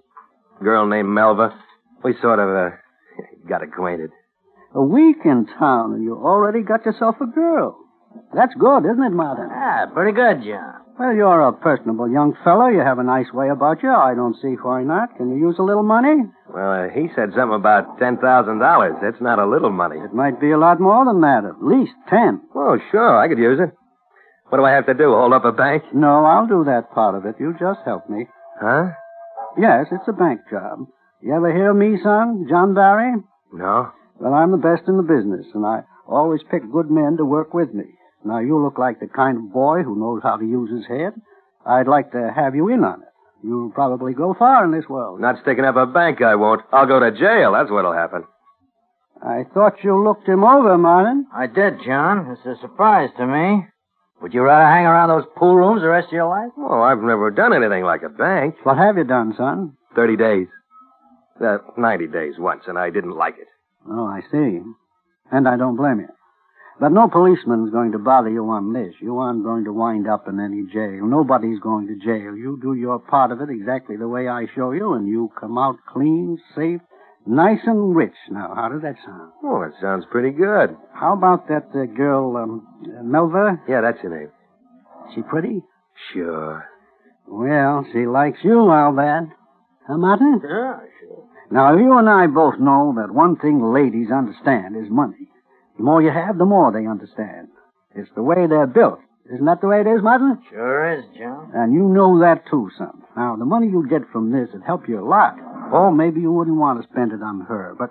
girl 0.64 0.86
named 0.88 1.10
Melva. 1.10 1.54
We 2.04 2.14
sort 2.22 2.40
of, 2.40 2.50
uh, 2.50 2.76
got 3.50 3.64
acquainted. 3.64 4.12
A 4.76 4.84
week 4.84 5.18
in 5.26 5.48
town, 5.58 5.94
and 5.94 6.04
you 6.04 6.16
already 6.16 6.62
got 6.62 6.86
yourself 6.86 7.16
a 7.22 7.26
girl. 7.26 7.78
That's 8.34 8.54
good, 8.60 8.86
isn't 8.86 9.04
it, 9.04 9.12
Martin? 9.12 9.50
Ah, 9.52 9.86
pretty 9.94 10.12
good, 10.12 10.44
John. 10.44 10.76
Well, 11.00 11.16
you're 11.16 11.48
a 11.48 11.54
personable 11.54 12.12
young 12.12 12.36
fellow. 12.44 12.68
You 12.68 12.80
have 12.80 13.00
a 13.00 13.04
nice 13.04 13.32
way 13.34 13.50
about 13.50 13.82
you. 13.82 13.90
I 13.90 14.14
don't 14.14 14.36
see 14.42 14.56
why 14.62 14.84
not. 14.84 15.16
Can 15.16 15.30
you 15.32 15.38
use 15.48 15.56
a 15.58 15.64
little 15.64 15.84
money? 15.84 16.28
Well, 16.54 16.72
uh, 16.72 16.90
he 16.90 17.08
said 17.16 17.30
something 17.34 17.56
about 17.56 17.98
$10,000. 18.00 19.02
That's 19.02 19.22
not 19.22 19.40
a 19.40 19.46
little 19.48 19.70
money. 19.72 19.98
It 20.00 20.14
might 20.14 20.42
be 20.42 20.52
a 20.52 20.58
lot 20.58 20.80
more 20.82 21.06
than 21.06 21.22
that. 21.22 21.46
At 21.46 21.64
least 21.64 21.94
ten. 22.10 22.42
Oh, 22.54 22.78
sure, 22.92 23.18
I 23.18 23.30
could 23.30 23.38
use 23.38 23.60
it. 23.62 23.72
What 24.50 24.58
do 24.58 24.66
I 24.66 24.72
have 24.72 24.88
to 24.88 24.94
do? 24.94 25.14
Hold 25.14 25.34
up 25.34 25.46
a 25.46 25.52
bank? 25.52 25.84
No, 25.94 26.26
I'll 26.26 26.48
do 26.48 26.64
that 26.66 26.92
part 26.92 27.16
of 27.16 27.26
it. 27.26 27.36
You 27.40 27.54
just 27.60 27.82
help 27.86 28.10
me. 28.10 28.26
Huh? 28.60 28.90
Yes, 29.58 29.88
it's 29.92 30.08
a 30.08 30.14
bank 30.14 30.42
job. 30.50 30.88
You 31.22 31.36
ever 31.36 31.54
hear 31.54 31.72
of 31.72 31.78
me, 31.78 31.98
son? 32.02 32.48
John 32.50 32.74
Barry? 32.74 33.14
No. 33.54 33.92
Well, 34.20 34.34
I'm 34.34 34.52
the 34.52 34.58
best 34.58 34.88
in 34.88 34.98
the 34.98 35.04
business, 35.04 35.46
and 35.54 35.66
I 35.66 35.84
always 36.08 36.42
pick 36.50 36.70
good 36.72 36.90
men 36.90 37.18
to 37.18 37.26
work 37.26 37.54
with 37.54 37.74
me. 37.74 37.86
Now, 38.26 38.40
you 38.40 38.62
look 38.62 38.78
like 38.78 39.00
the 39.00 39.08
kind 39.08 39.38
of 39.38 39.54
boy 39.54 39.84
who 39.84 40.00
knows 40.00 40.22
how 40.24 40.38
to 40.38 40.46
use 40.46 40.72
his 40.72 40.88
head. 40.88 41.14
I'd 41.66 41.88
like 41.88 42.12
to 42.12 42.32
have 42.36 42.56
you 42.56 42.70
in 42.70 42.84
on 42.84 43.02
it. 43.04 43.08
You'll 43.44 43.72
probably 43.72 44.14
go 44.14 44.34
far 44.38 44.66
in 44.66 44.72
this 44.72 44.90
world. 44.90 45.22
Not 45.22 45.42
sticking 45.42 45.64
up 45.64 45.78
a 45.78 45.86
bank, 45.86 46.22
I 46.22 46.36
won't. 46.36 46.62
I'll 46.74 46.88
go 46.88 47.00
to 47.00 47.12
jail. 47.12 47.54
That's 47.54 47.72
what'll 47.72 47.94
happen. 47.94 48.24
I 49.22 49.44
thought 49.54 49.84
you 49.84 50.02
looked 50.04 50.28
him 50.28 50.44
over, 50.44 50.78
Martin. 50.78 51.28
I 51.34 51.48
did, 51.48 51.76
John. 51.86 52.32
It's 52.32 52.46
a 52.46 52.60
surprise 52.62 53.10
to 53.18 53.28
me. 53.28 53.68
Would 54.22 54.34
you 54.34 54.42
rather 54.42 54.66
hang 54.66 54.86
around 54.86 55.10
those 55.10 55.30
pool 55.36 55.56
rooms 55.56 55.82
the 55.82 55.88
rest 55.88 56.08
of 56.08 56.14
your 56.14 56.28
life? 56.28 56.52
Oh, 56.58 56.82
I've 56.82 57.02
never 57.02 57.32
done 57.32 57.54
anything 57.54 57.84
like 57.84 58.04
a 58.04 58.10
bank. 58.10 58.56
What 58.64 58.78
have 58.78 58.98
you 58.98 59.06
done, 59.06 59.34
son? 59.38 59.78
Thirty 59.96 60.18
days. 60.18 60.48
Uh, 61.44 61.60
ninety 61.78 62.08
days 62.08 62.34
once, 62.38 62.64
and 62.68 62.78
I 62.78 62.90
didn't 62.90 63.16
like 63.16 63.36
it. 63.40 63.48
Oh, 63.90 64.06
I 64.06 64.22
see. 64.30 64.60
And 65.32 65.48
I 65.48 65.56
don't 65.56 65.78
blame 65.78 66.02
you. 66.02 66.10
But 66.80 66.92
no 66.94 67.10
policeman's 67.10 67.72
going 67.72 67.92
to 67.92 68.00
bother 68.00 68.30
you 68.30 68.50
on 68.50 68.72
this. 68.74 68.94
You 69.02 69.18
aren't 69.20 69.44
going 69.44 69.66
to 69.66 69.74
wind 69.74 70.08
up 70.08 70.28
in 70.28 70.40
any 70.40 70.64
jail. 70.72 71.06
Nobody's 71.06 71.60
going 71.60 71.88
to 71.88 71.96
jail. 71.96 72.36
You 72.36 72.58
do 72.62 72.74
your 72.74 73.00
part 73.00 73.32
of 73.32 73.42
it 73.42 73.50
exactly 73.50 73.98
the 73.98 74.08
way 74.08 74.28
I 74.28 74.48
show 74.56 74.72
you, 74.72 74.94
and 74.94 75.08
you 75.08 75.30
come 75.40 75.58
out 75.58 75.76
clean, 75.88 76.38
safe, 76.56 76.82
nice 77.26 77.60
and 77.66 77.96
rich. 77.96 78.16
Now, 78.30 78.54
how 78.56 78.70
does 78.70 78.82
that 78.82 78.96
sound? 79.06 79.32
Oh, 79.44 79.62
it 79.64 79.74
sounds 79.82 80.06
pretty 80.12 80.32
good. 80.32 80.76
How 80.94 81.14
about 81.14 81.48
that 81.48 81.68
uh, 81.74 81.86
girl, 81.86 82.38
um, 82.38 82.68
Melva? 83.04 83.60
Yeah, 83.68 83.82
that's 83.82 84.02
your 84.04 84.18
name. 84.18 84.32
She 85.16 85.22
pretty? 85.22 85.64
Sure. 86.14 86.66
Well, 87.28 87.86
she 87.92 88.06
likes 88.06 88.40
you, 88.44 88.68
I'll 88.70 88.96
bet. 88.96 89.30
Huh, 89.88 89.98
Martin? 89.98 90.42
Yeah, 90.44 90.80
sure. 91.00 91.24
Now, 91.52 91.76
you 91.78 91.98
and 91.98 92.10
I 92.10 92.28
both 92.28 92.60
know 92.60 92.94
that 92.98 93.14
one 93.14 93.36
thing 93.36 93.74
ladies 93.74 94.12
understand 94.12 94.76
is 94.76 94.90
money. 94.90 95.30
The 95.78 95.84
more 95.84 96.02
you 96.02 96.12
have, 96.12 96.38
the 96.38 96.46
more 96.46 96.72
they 96.72 96.86
understand. 96.86 97.48
It's 97.96 98.10
the 98.16 98.22
way 98.24 98.46
they're 98.48 98.68
built. 98.68 99.00
Isn't 99.34 99.46
that 99.46 99.62
the 99.62 99.68
way 99.68 99.82
it 99.82 99.88
is, 99.88 100.02
Martin? 100.02 100.40
Sure 100.50 100.94
is, 100.98 101.06
Joe. 101.18 101.48
And 101.54 101.74
you 101.74 101.82
know 101.88 102.20
that 102.20 102.44
too, 102.50 102.70
son. 102.78 103.02
Now, 103.16 103.36
the 103.36 103.46
money 103.46 103.68
you 103.68 103.88
get 103.88 104.02
from 104.12 104.32
this 104.32 104.50
would 104.54 104.64
help 104.64 104.88
you 104.88 105.00
a 105.00 105.06
lot. 105.08 105.36
Or 105.72 105.92
maybe 105.92 106.22
you 106.22 106.32
wouldn't 106.32 106.58
want 106.58 106.82
to 106.82 106.88
spend 106.92 107.12
it 107.12 107.22
on 107.22 107.42
her. 107.42 107.76
But 107.78 107.90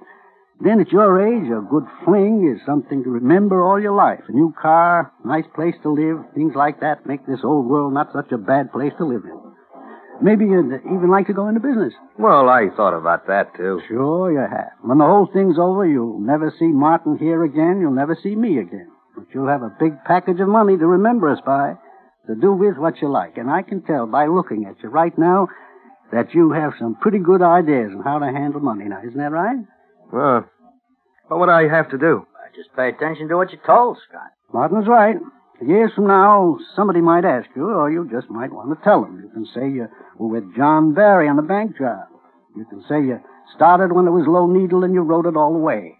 then 0.61 0.81
at 0.81 0.91
your 0.91 1.23
age, 1.23 1.51
a 1.51 1.63
good 1.71 1.87
fling 2.05 2.53
is 2.53 2.65
something 2.67 3.05
to 3.05 3.11
remember 3.11 3.63
all 3.63 3.81
your 3.81 3.95
life. 3.95 4.21
A 4.29 4.33
new 4.33 4.53
car, 4.61 5.13
nice 5.25 5.47
place 5.55 5.75
to 5.83 5.91
live, 5.91 6.19
things 6.35 6.55
like 6.57 6.81
that 6.81 7.07
make 7.07 7.25
this 7.27 7.41
old 7.45 7.67
world 7.67 7.93
not 7.93 8.13
such 8.13 8.33
a 8.33 8.39
bad 8.39 8.73
place 8.73 8.93
to 8.99 9.05
live 9.05 9.25
in. 9.25 9.39
Maybe 10.21 10.47
you'd 10.47 10.83
even 10.83 11.11
like 11.11 11.29
to 11.29 11.33
go 11.33 11.47
into 11.47 11.61
business. 11.61 11.95
Well, 12.19 12.49
I 12.49 12.71
thought 12.77 12.99
about 12.99 13.29
that, 13.29 13.55
too. 13.57 13.81
Sure 13.87 14.33
you 14.33 14.41
have. 14.41 14.73
When 14.83 14.99
the 14.99 15.05
whole 15.05 15.31
thing's 15.33 15.59
over, 15.61 15.87
you'll 15.87 16.19
never 16.19 16.53
see 16.59 16.67
Martin 16.67 17.19
here 17.19 17.45
again. 17.45 17.79
You'll 17.81 17.95
never 17.95 18.19
see 18.21 18.35
me 18.35 18.59
again. 18.59 18.91
But 19.15 19.27
you'll 19.33 19.47
have 19.47 19.63
a 19.63 19.77
big 19.79 19.93
package 20.05 20.41
of 20.41 20.49
money 20.49 20.77
to 20.77 20.87
remember 20.87 21.29
us 21.29 21.39
by, 21.47 21.75
to 22.27 22.35
do 22.35 22.53
with 22.53 22.77
what 22.79 23.01
you 23.01 23.09
like. 23.09 23.37
And 23.37 23.49
I 23.49 23.63
can 23.63 23.81
tell 23.83 24.07
by 24.07 24.27
looking 24.27 24.67
at 24.67 24.83
you 24.83 24.89
right 24.89 25.17
now 25.17 25.47
that 26.13 26.35
you 26.35 26.53
have 26.53 26.73
some 26.79 26.95
pretty 26.97 27.19
good 27.19 27.43
ideas 27.43 27.93
on 27.95 28.03
how 28.03 28.19
to 28.19 28.27
handle 28.27 28.61
money 28.61 28.85
now. 28.85 29.01
Isn't 29.01 29.19
that 29.19 29.33
right? 29.33 29.59
Well, 30.13 30.49
what 31.29 31.41
would 31.41 31.49
I 31.49 31.69
have 31.69 31.91
to 31.91 31.99
do? 31.99 32.27
I 32.37 32.55
just 32.57 32.75
pay 32.75 32.89
attention 32.89 33.29
to 33.29 33.37
what 33.37 33.53
you're 33.53 33.65
told, 33.67 33.99
Scott. 34.09 34.31
Martin's 34.53 34.89
right. 34.89 35.17
Years 35.61 35.91
from 35.95 36.07
now, 36.07 36.57
somebody 36.77 37.01
might 37.01 37.25
ask 37.25 37.49
you, 37.57 37.69
or 37.69 37.91
you 37.91 38.09
just 38.11 38.31
might 38.31 38.53
want 38.53 38.71
to 38.71 38.85
tell 38.85 39.03
them. 39.03 39.21
You 39.23 39.29
can 39.29 39.45
say 39.47 39.69
you 39.69 39.89
were 40.17 40.29
with 40.29 40.57
John 40.57 40.95
Barry 40.95 41.29
on 41.29 41.37
the 41.37 41.43
bank 41.43 41.77
job. 41.77 42.07
You 42.57 42.65
can 42.65 42.83
say 42.89 43.03
you 43.03 43.21
started 43.55 43.93
when 43.93 44.07
it 44.07 44.11
was 44.11 44.25
low 44.27 44.47
needle 44.47 44.85
and 44.85 44.95
you 44.95 45.03
rode 45.03 45.27
it 45.27 45.37
all 45.37 45.53
the 45.53 45.59
way. 45.59 45.97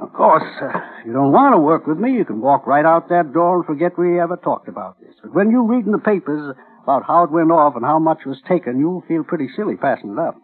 Of 0.00 0.12
course, 0.14 0.42
uh, 0.62 0.68
if 1.00 1.06
you 1.06 1.12
don't 1.12 1.32
want 1.32 1.52
to 1.52 1.58
work 1.58 1.86
with 1.86 1.98
me, 1.98 2.12
you 2.14 2.24
can 2.24 2.40
walk 2.40 2.66
right 2.66 2.86
out 2.86 3.10
that 3.10 3.34
door 3.34 3.56
and 3.56 3.66
forget 3.66 3.98
we 3.98 4.18
ever 4.18 4.36
talked 4.36 4.68
about 4.68 4.98
this. 5.00 5.14
But 5.22 5.34
when 5.34 5.50
you 5.50 5.62
read 5.62 5.84
in 5.84 5.92
the 5.92 5.98
papers 5.98 6.56
about 6.82 7.04
how 7.06 7.24
it 7.24 7.30
went 7.30 7.50
off 7.50 7.76
and 7.76 7.84
how 7.84 7.98
much 7.98 8.20
was 8.26 8.38
taken, 8.48 8.78
you'll 8.78 9.04
feel 9.06 9.24
pretty 9.24 9.48
silly 9.56 9.76
passing 9.76 10.12
it 10.12 10.18
up. 10.18 10.36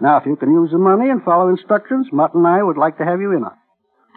Now, 0.00 0.16
if 0.18 0.26
you 0.26 0.36
can 0.36 0.52
use 0.52 0.70
the 0.70 0.78
money 0.78 1.10
and 1.10 1.22
follow 1.22 1.48
instructions, 1.48 2.08
Mutt 2.12 2.34
and 2.34 2.46
I 2.46 2.62
would 2.62 2.76
like 2.76 2.98
to 2.98 3.04
have 3.04 3.20
you 3.20 3.32
in 3.32 3.44
on 3.44 3.52
it. 3.52 3.58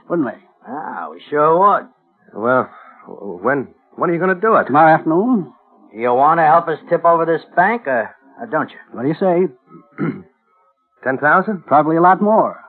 Wouldn't 0.10 0.27
we? 0.27 0.34
Ah, 0.68 1.10
we 1.12 1.22
sure 1.30 1.58
would. 1.58 1.88
Well, 2.34 2.70
when 3.08 3.74
when 3.96 4.10
are 4.10 4.13
you 4.13 4.20
going 4.20 4.36
to 4.36 4.41
do 4.41 4.56
it? 4.56 4.65
Tomorrow 4.65 4.94
afternoon. 4.94 5.53
You 5.94 6.13
want 6.13 6.39
to 6.39 6.44
help 6.44 6.68
us 6.68 6.80
tip 6.89 7.03
over 7.03 7.25
this 7.25 7.41
bank, 7.56 7.88
or, 7.88 8.15
or 8.39 8.48
don't 8.48 8.70
you? 8.70 8.77
What 8.91 9.01
do 9.03 9.08
you 9.08 9.15
say? 9.15 9.48
Ten 11.03 11.18
thousand? 11.18 11.65
Probably 11.65 11.98
a 11.98 12.01
lot 12.01 12.22
more. 12.22 12.60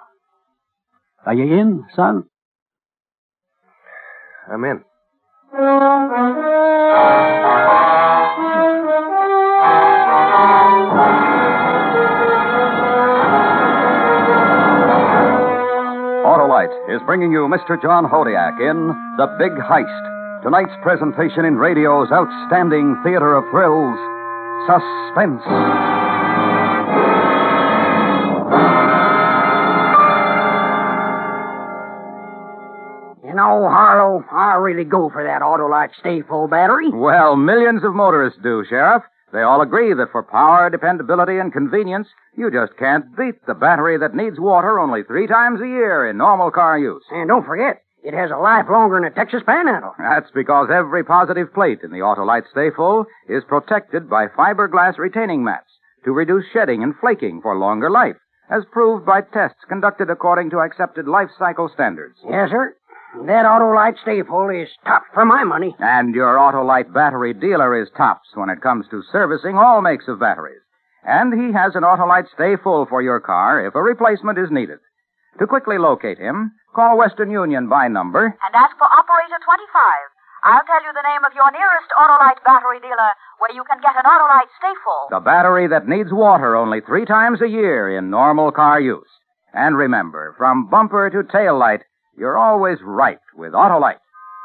Are 1.24 1.34
you 1.34 1.44
in, 1.44 1.84
son? 1.94 2.24
I'm 4.50 4.64
in. 4.64 4.82
is 17.02 17.06
bringing 17.06 17.32
you 17.32 17.48
Mr. 17.48 17.80
John 17.80 18.04
Hodiak 18.04 18.60
in 18.60 18.88
The 19.16 19.26
Big 19.38 19.52
Heist. 19.52 20.42
Tonight's 20.42 20.72
presentation 20.82 21.44
in 21.44 21.56
radio's 21.56 22.08
outstanding 22.12 22.96
theater 23.02 23.34
of 23.34 23.44
thrills, 23.50 23.98
Suspense. 24.66 25.42
You 33.24 33.34
know, 33.34 33.66
Harlow, 33.66 34.24
I 34.30 34.54
really 34.56 34.84
go 34.84 35.10
for 35.10 35.24
that 35.24 35.42
Autolite 35.42 35.90
Stay 35.98 36.22
Full 36.22 36.48
battery. 36.48 36.90
Well, 36.92 37.36
millions 37.36 37.82
of 37.84 37.94
motorists 37.94 38.38
do, 38.42 38.64
Sheriff. 38.68 39.02
They 39.32 39.40
all 39.42 39.62
agree 39.62 39.94
that 39.94 40.12
for 40.12 40.22
power, 40.22 40.68
dependability, 40.68 41.38
and 41.38 41.52
convenience, 41.52 42.08
you 42.36 42.50
just 42.50 42.76
can't 42.76 43.16
beat 43.16 43.44
the 43.46 43.54
battery 43.54 43.96
that 43.98 44.14
needs 44.14 44.38
water 44.38 44.78
only 44.78 45.02
three 45.04 45.26
times 45.26 45.60
a 45.60 45.66
year 45.66 46.06
in 46.08 46.18
normal 46.18 46.50
car 46.50 46.78
use. 46.78 47.02
And 47.10 47.28
don't 47.28 47.46
forget, 47.46 47.82
it 48.04 48.14
has 48.14 48.30
a 48.30 48.36
life 48.36 48.66
longer 48.70 48.96
than 48.96 49.04
a 49.04 49.14
Texas 49.14 49.42
Panhandle. 49.46 49.94
That's 49.98 50.30
because 50.34 50.68
every 50.70 51.02
positive 51.02 51.52
plate 51.54 51.80
in 51.82 51.92
the 51.92 52.04
Autolite 52.04 52.50
Stay 52.50 52.70
Full 52.76 53.06
is 53.28 53.44
protected 53.48 54.10
by 54.10 54.26
fiberglass 54.26 54.98
retaining 54.98 55.44
mats 55.44 55.70
to 56.04 56.12
reduce 56.12 56.44
shedding 56.52 56.82
and 56.82 56.94
flaking 57.00 57.40
for 57.40 57.56
longer 57.56 57.90
life, 57.90 58.16
as 58.50 58.64
proved 58.70 59.06
by 59.06 59.20
tests 59.22 59.64
conducted 59.68 60.10
according 60.10 60.50
to 60.50 60.58
accepted 60.58 61.06
life 61.08 61.30
cycle 61.38 61.70
standards. 61.72 62.18
Yes, 62.28 62.50
sir. 62.50 62.74
That 63.12 63.44
Autolite 63.44 64.00
Stay 64.00 64.22
Full 64.24 64.48
is 64.48 64.72
top 64.88 65.04
for 65.12 65.26
my 65.26 65.44
money. 65.44 65.76
And 65.78 66.14
your 66.14 66.40
Autolite 66.40 66.92
battery 66.94 67.34
dealer 67.34 67.76
is 67.76 67.92
tops 67.94 68.28
when 68.34 68.48
it 68.48 68.62
comes 68.62 68.86
to 68.88 69.04
servicing 69.12 69.54
all 69.54 69.82
makes 69.82 70.08
of 70.08 70.18
batteries. 70.18 70.64
And 71.04 71.28
he 71.28 71.52
has 71.52 71.76
an 71.76 71.84
Autolite 71.84 72.32
Stay 72.32 72.56
Full 72.56 72.86
for 72.86 73.02
your 73.02 73.20
car 73.20 73.60
if 73.66 73.74
a 73.74 73.82
replacement 73.82 74.38
is 74.38 74.50
needed. 74.50 74.78
To 75.40 75.46
quickly 75.46 75.76
locate 75.76 76.16
him, 76.16 76.52
call 76.74 76.96
Western 76.96 77.30
Union 77.30 77.68
by 77.68 77.86
number 77.86 78.24
And 78.24 78.54
ask 78.56 78.76
for 78.78 78.88
operator 78.88 79.38
25. 79.44 79.68
I'll 80.44 80.64
tell 80.64 80.82
you 80.82 80.92
the 80.96 81.04
name 81.04 81.22
of 81.22 81.36
your 81.36 81.52
nearest 81.52 81.92
Autolite 81.92 82.42
battery 82.44 82.80
dealer 82.80 83.12
where 83.38 83.52
you 83.52 83.62
can 83.68 83.78
get 83.82 83.92
an 83.94 84.08
Autolite 84.08 84.48
Stay 84.56 84.72
Full. 84.82 85.08
The 85.12 85.20
battery 85.20 85.68
that 85.68 85.86
needs 85.86 86.10
water 86.12 86.56
only 86.56 86.80
three 86.80 87.04
times 87.04 87.42
a 87.42 87.48
year 87.48 87.96
in 87.96 88.08
normal 88.08 88.50
car 88.52 88.80
use. 88.80 89.06
And 89.52 89.76
remember, 89.76 90.34
from 90.38 90.70
bumper 90.70 91.10
to 91.10 91.22
tail 91.30 91.58
light, 91.58 91.82
you're 92.16 92.38
always 92.38 92.78
right 92.84 93.18
with 93.36 93.52
Autolite. 93.52 94.00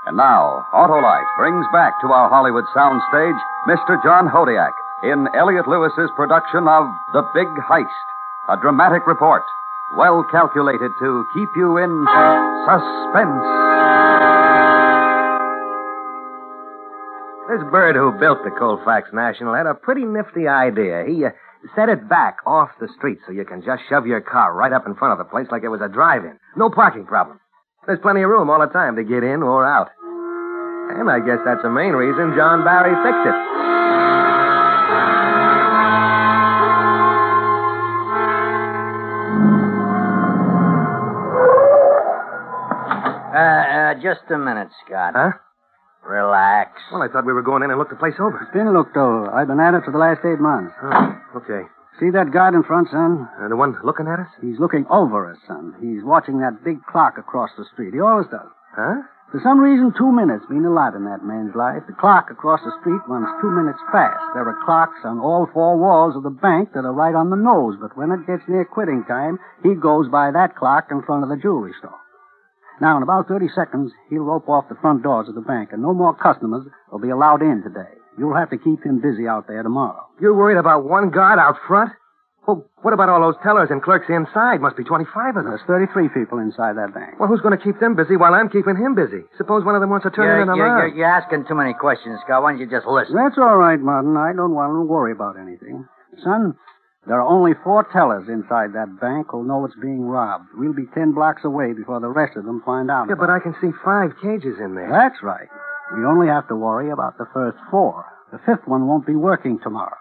And 0.06 0.16
now, 0.16 0.66
Autolite 0.74 1.28
brings 1.38 1.66
back 1.74 2.00
to 2.02 2.08
our 2.08 2.30
Hollywood 2.30 2.64
soundstage 2.76 3.38
Mr. 3.68 4.02
John 4.04 4.28
Hodiak 4.28 4.72
in 5.04 5.28
Elliott 5.36 5.68
Lewis's 5.68 6.10
production 6.16 6.68
of 6.68 6.86
The 7.14 7.24
Big 7.36 7.48
Heist, 7.68 8.08
a 8.50 8.58
dramatic 8.62 9.06
report 9.06 9.44
well 9.96 10.24
calculated 10.32 10.92
to 11.00 11.26
keep 11.34 11.50
you 11.56 11.78
in 11.78 11.92
suspense. 12.68 13.48
This 17.48 17.64
bird 17.72 17.96
who 17.96 18.12
built 18.20 18.44
the 18.44 18.52
Colfax 18.52 19.10
National 19.14 19.56
had 19.56 19.68
a 19.68 19.74
pretty 19.74 20.04
nifty 20.04 20.48
idea. 20.48 21.06
He 21.08 21.24
uh, 21.24 21.30
set 21.76 21.88
it 21.88 22.10
back 22.10 22.38
off 22.46 22.70
the 22.80 22.90
street 22.98 23.20
so 23.26 23.32
you 23.32 23.46
can 23.46 23.64
just 23.64 23.84
shove 23.88 24.06
your 24.06 24.20
car 24.20 24.54
right 24.54 24.74
up 24.74 24.86
in 24.86 24.96
front 24.96 25.14
of 25.14 25.18
the 25.18 25.30
place 25.30 25.48
like 25.50 25.64
it 25.64 25.70
was 25.70 25.82
a 25.82 25.88
drive-in. 25.88 26.38
No 26.58 26.70
parking 26.70 27.06
problem. 27.06 27.40
There's 27.88 28.00
plenty 28.04 28.22
of 28.22 28.30
room 28.30 28.50
all 28.50 28.60
the 28.60 28.68
time 28.68 28.98
to 28.98 29.04
get 29.04 29.24
in 29.24 29.42
or 29.42 29.64
out. 29.64 29.88
And 31.00 31.10
I 31.10 31.20
guess 31.24 31.40
that's 31.46 31.64
the 31.64 31.72
main 31.72 31.94
reason 31.94 32.36
John 32.36 32.66
Barry 32.68 32.92
fixed 33.00 33.24
it. 33.24 33.38
Uh, 43.32 43.40
uh, 43.40 43.94
just 44.04 44.28
a 44.32 44.38
minute, 44.38 44.68
Scott. 44.86 45.14
Huh? 45.16 45.32
Relax. 46.04 46.72
Well, 46.92 47.04
I 47.04 47.08
thought 47.08 47.26
we 47.26 47.32
were 47.32 47.42
going 47.42 47.64
in 47.64 47.70
and 47.70 47.80
look 47.80 47.90
the 47.90 47.96
place 47.96 48.16
over. 48.20 48.38
It's 48.42 48.52
been 48.52 48.74
looked 48.74 48.98
over. 48.98 49.32
I've 49.32 49.48
been 49.48 49.62
at 49.62 49.76
it 49.76 49.84
for 49.86 49.92
the 49.92 49.98
last 49.98 50.20
eight 50.26 50.40
months. 50.40 50.74
Oh, 50.84 51.40
okay. 51.40 51.64
See 52.00 52.14
that 52.14 52.30
guard 52.30 52.54
in 52.54 52.62
front, 52.62 52.90
son? 52.94 53.26
Uh, 53.42 53.50
the 53.50 53.58
one 53.58 53.74
looking 53.84 54.06
at 54.06 54.22
us? 54.22 54.30
He's 54.38 54.62
looking 54.62 54.86
over 54.90 55.26
us, 55.34 55.42
son. 55.48 55.74
He's 55.82 56.06
watching 56.06 56.40
that 56.46 56.64
big 56.64 56.78
clock 56.86 57.18
across 57.18 57.50
the 57.58 57.66
street. 57.74 57.94
He 57.94 58.00
always 58.00 58.30
does. 58.30 58.46
Huh? 58.78 59.02
For 59.34 59.42
some 59.42 59.60
reason, 59.60 59.92
two 59.98 60.14
minutes 60.14 60.46
mean 60.48 60.64
a 60.64 60.72
lot 60.72 60.94
in 60.94 61.04
that 61.10 61.26
man's 61.26 61.58
life. 61.58 61.84
The 61.90 61.98
clock 61.98 62.30
across 62.30 62.62
the 62.62 62.72
street 62.80 63.02
runs 63.10 63.28
two 63.42 63.50
minutes 63.50 63.82
fast. 63.92 64.24
There 64.38 64.46
are 64.46 64.64
clocks 64.64 65.02
on 65.04 65.18
all 65.20 65.50
four 65.52 65.76
walls 65.76 66.16
of 66.16 66.22
the 66.22 66.30
bank 66.30 66.72
that 66.72 66.86
are 66.86 66.94
right 66.94 67.18
on 67.18 67.34
the 67.34 67.36
nose, 67.36 67.76
but 67.82 67.98
when 67.98 68.14
it 68.14 68.30
gets 68.30 68.48
near 68.48 68.64
quitting 68.64 69.04
time, 69.04 69.42
he 69.64 69.74
goes 69.74 70.08
by 70.08 70.30
that 70.32 70.56
clock 70.56 70.88
in 70.94 71.02
front 71.02 71.24
of 71.24 71.30
the 71.30 71.42
jewelry 71.42 71.74
store. 71.82 71.98
Now, 72.80 72.96
in 72.96 73.04
about 73.04 73.28
30 73.28 73.50
seconds, 73.58 73.92
he'll 74.10 74.22
rope 74.22 74.48
off 74.48 74.70
the 74.70 74.80
front 74.80 75.02
doors 75.02 75.28
of 75.28 75.36
the 75.36 75.42
bank, 75.42 75.74
and 75.74 75.82
no 75.82 75.94
more 75.94 76.14
customers 76.14 76.64
will 76.92 77.00
be 77.00 77.10
allowed 77.10 77.42
in 77.42 77.64
today. 77.66 77.97
You'll 78.18 78.36
have 78.36 78.50
to 78.50 78.58
keep 78.58 78.84
him 78.84 79.00
busy 79.00 79.28
out 79.28 79.48
there 79.48 79.62
tomorrow. 79.64 80.08
You're 80.20 80.34
worried 80.34 80.58
about 80.58 80.86
one 80.86 81.10
guard 81.10 81.40
out 81.40 81.56
front? 81.68 81.92
Well, 82.48 82.64
what 82.82 82.94
about 82.94 83.10
all 83.10 83.20
those 83.20 83.36
tellers 83.44 83.68
and 83.70 83.84
clerks 83.84 84.08
inside? 84.08 84.62
Must 84.62 84.78
be 84.78 84.84
25 84.84 85.36
of 85.36 85.44
them. 85.44 85.52
There's 85.52 85.68
33 85.68 86.08
people 86.16 86.40
inside 86.40 86.80
that 86.80 86.96
bank. 86.96 87.20
Well, 87.20 87.28
who's 87.28 87.42
going 87.42 87.58
to 87.58 87.62
keep 87.62 87.78
them 87.84 87.94
busy 87.94 88.16
while 88.16 88.34
I'm 88.34 88.48
keeping 88.48 88.80
him 88.80 88.96
busy? 88.96 89.28
Suppose 89.38 89.66
one 89.68 89.76
of 89.76 89.82
them 89.82 89.92
wants 89.92 90.06
to 90.08 90.12
turn 90.16 90.26
You're, 90.26 90.42
in 90.42 90.50
an 90.50 90.56
you're, 90.56 90.88
you're, 90.88 91.04
you're 91.04 91.12
asking 91.12 91.44
too 91.46 91.56
many 91.56 91.76
questions, 91.76 92.18
Scott. 92.24 92.42
Why 92.42 92.56
don't 92.56 92.62
you 92.64 92.70
just 92.72 92.88
listen? 92.88 93.20
That's 93.20 93.38
all 93.38 93.60
right, 93.60 93.78
Martin. 93.78 94.16
I 94.16 94.32
don't 94.32 94.56
want 94.56 94.72
to 94.72 94.88
worry 94.88 95.12
about 95.12 95.36
anything. 95.36 95.86
Son, 96.24 96.56
there 97.06 97.20
are 97.20 97.28
only 97.28 97.52
four 97.64 97.84
tellers 97.92 98.32
inside 98.32 98.72
that 98.80 98.96
bank 99.00 99.28
who'll 99.30 99.44
know 99.44 99.66
it's 99.66 99.76
being 99.80 100.08
robbed. 100.08 100.48
We'll 100.56 100.74
be 100.74 100.88
ten 100.96 101.12
blocks 101.12 101.44
away 101.44 101.74
before 101.74 102.00
the 102.00 102.08
rest 102.08 102.36
of 102.36 102.46
them 102.46 102.64
find 102.66 102.90
out. 102.90 103.08
Yeah, 103.08 103.20
about 103.20 103.28
but 103.28 103.30
I 103.30 103.40
can 103.40 103.56
see 103.60 103.76
five 103.84 104.12
cages 104.24 104.56
in 104.64 104.76
there. 104.76 104.88
That's 104.88 105.20
right. 105.22 105.52
We 105.96 106.04
only 106.04 106.28
have 106.28 106.48
to 106.50 106.56
worry 106.56 106.92
about 106.92 107.18
the 107.18 107.28
first 107.34 107.58
four. 107.72 108.06
The 108.32 108.40
fifth 108.46 108.68
one 108.68 108.88
won't 108.88 109.08
be 109.08 109.16
working 109.16 109.60
tomorrow. 109.60 109.96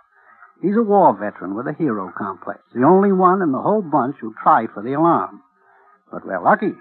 He's 0.60 0.76
a 0.76 0.82
war 0.82 1.12
veteran 1.12 1.54
with 1.54 1.66
a 1.68 1.74
hero 1.74 2.12
complex. 2.16 2.60
The 2.74 2.82
only 2.82 3.12
one 3.12 3.42
in 3.42 3.52
the 3.52 3.60
whole 3.60 3.82
bunch 3.82 4.16
who 4.20 4.34
tried 4.42 4.70
for 4.74 4.82
the 4.82 4.94
alarm. 4.94 5.42
But 6.10 6.26
we're 6.26 6.42
lucky. 6.42 6.72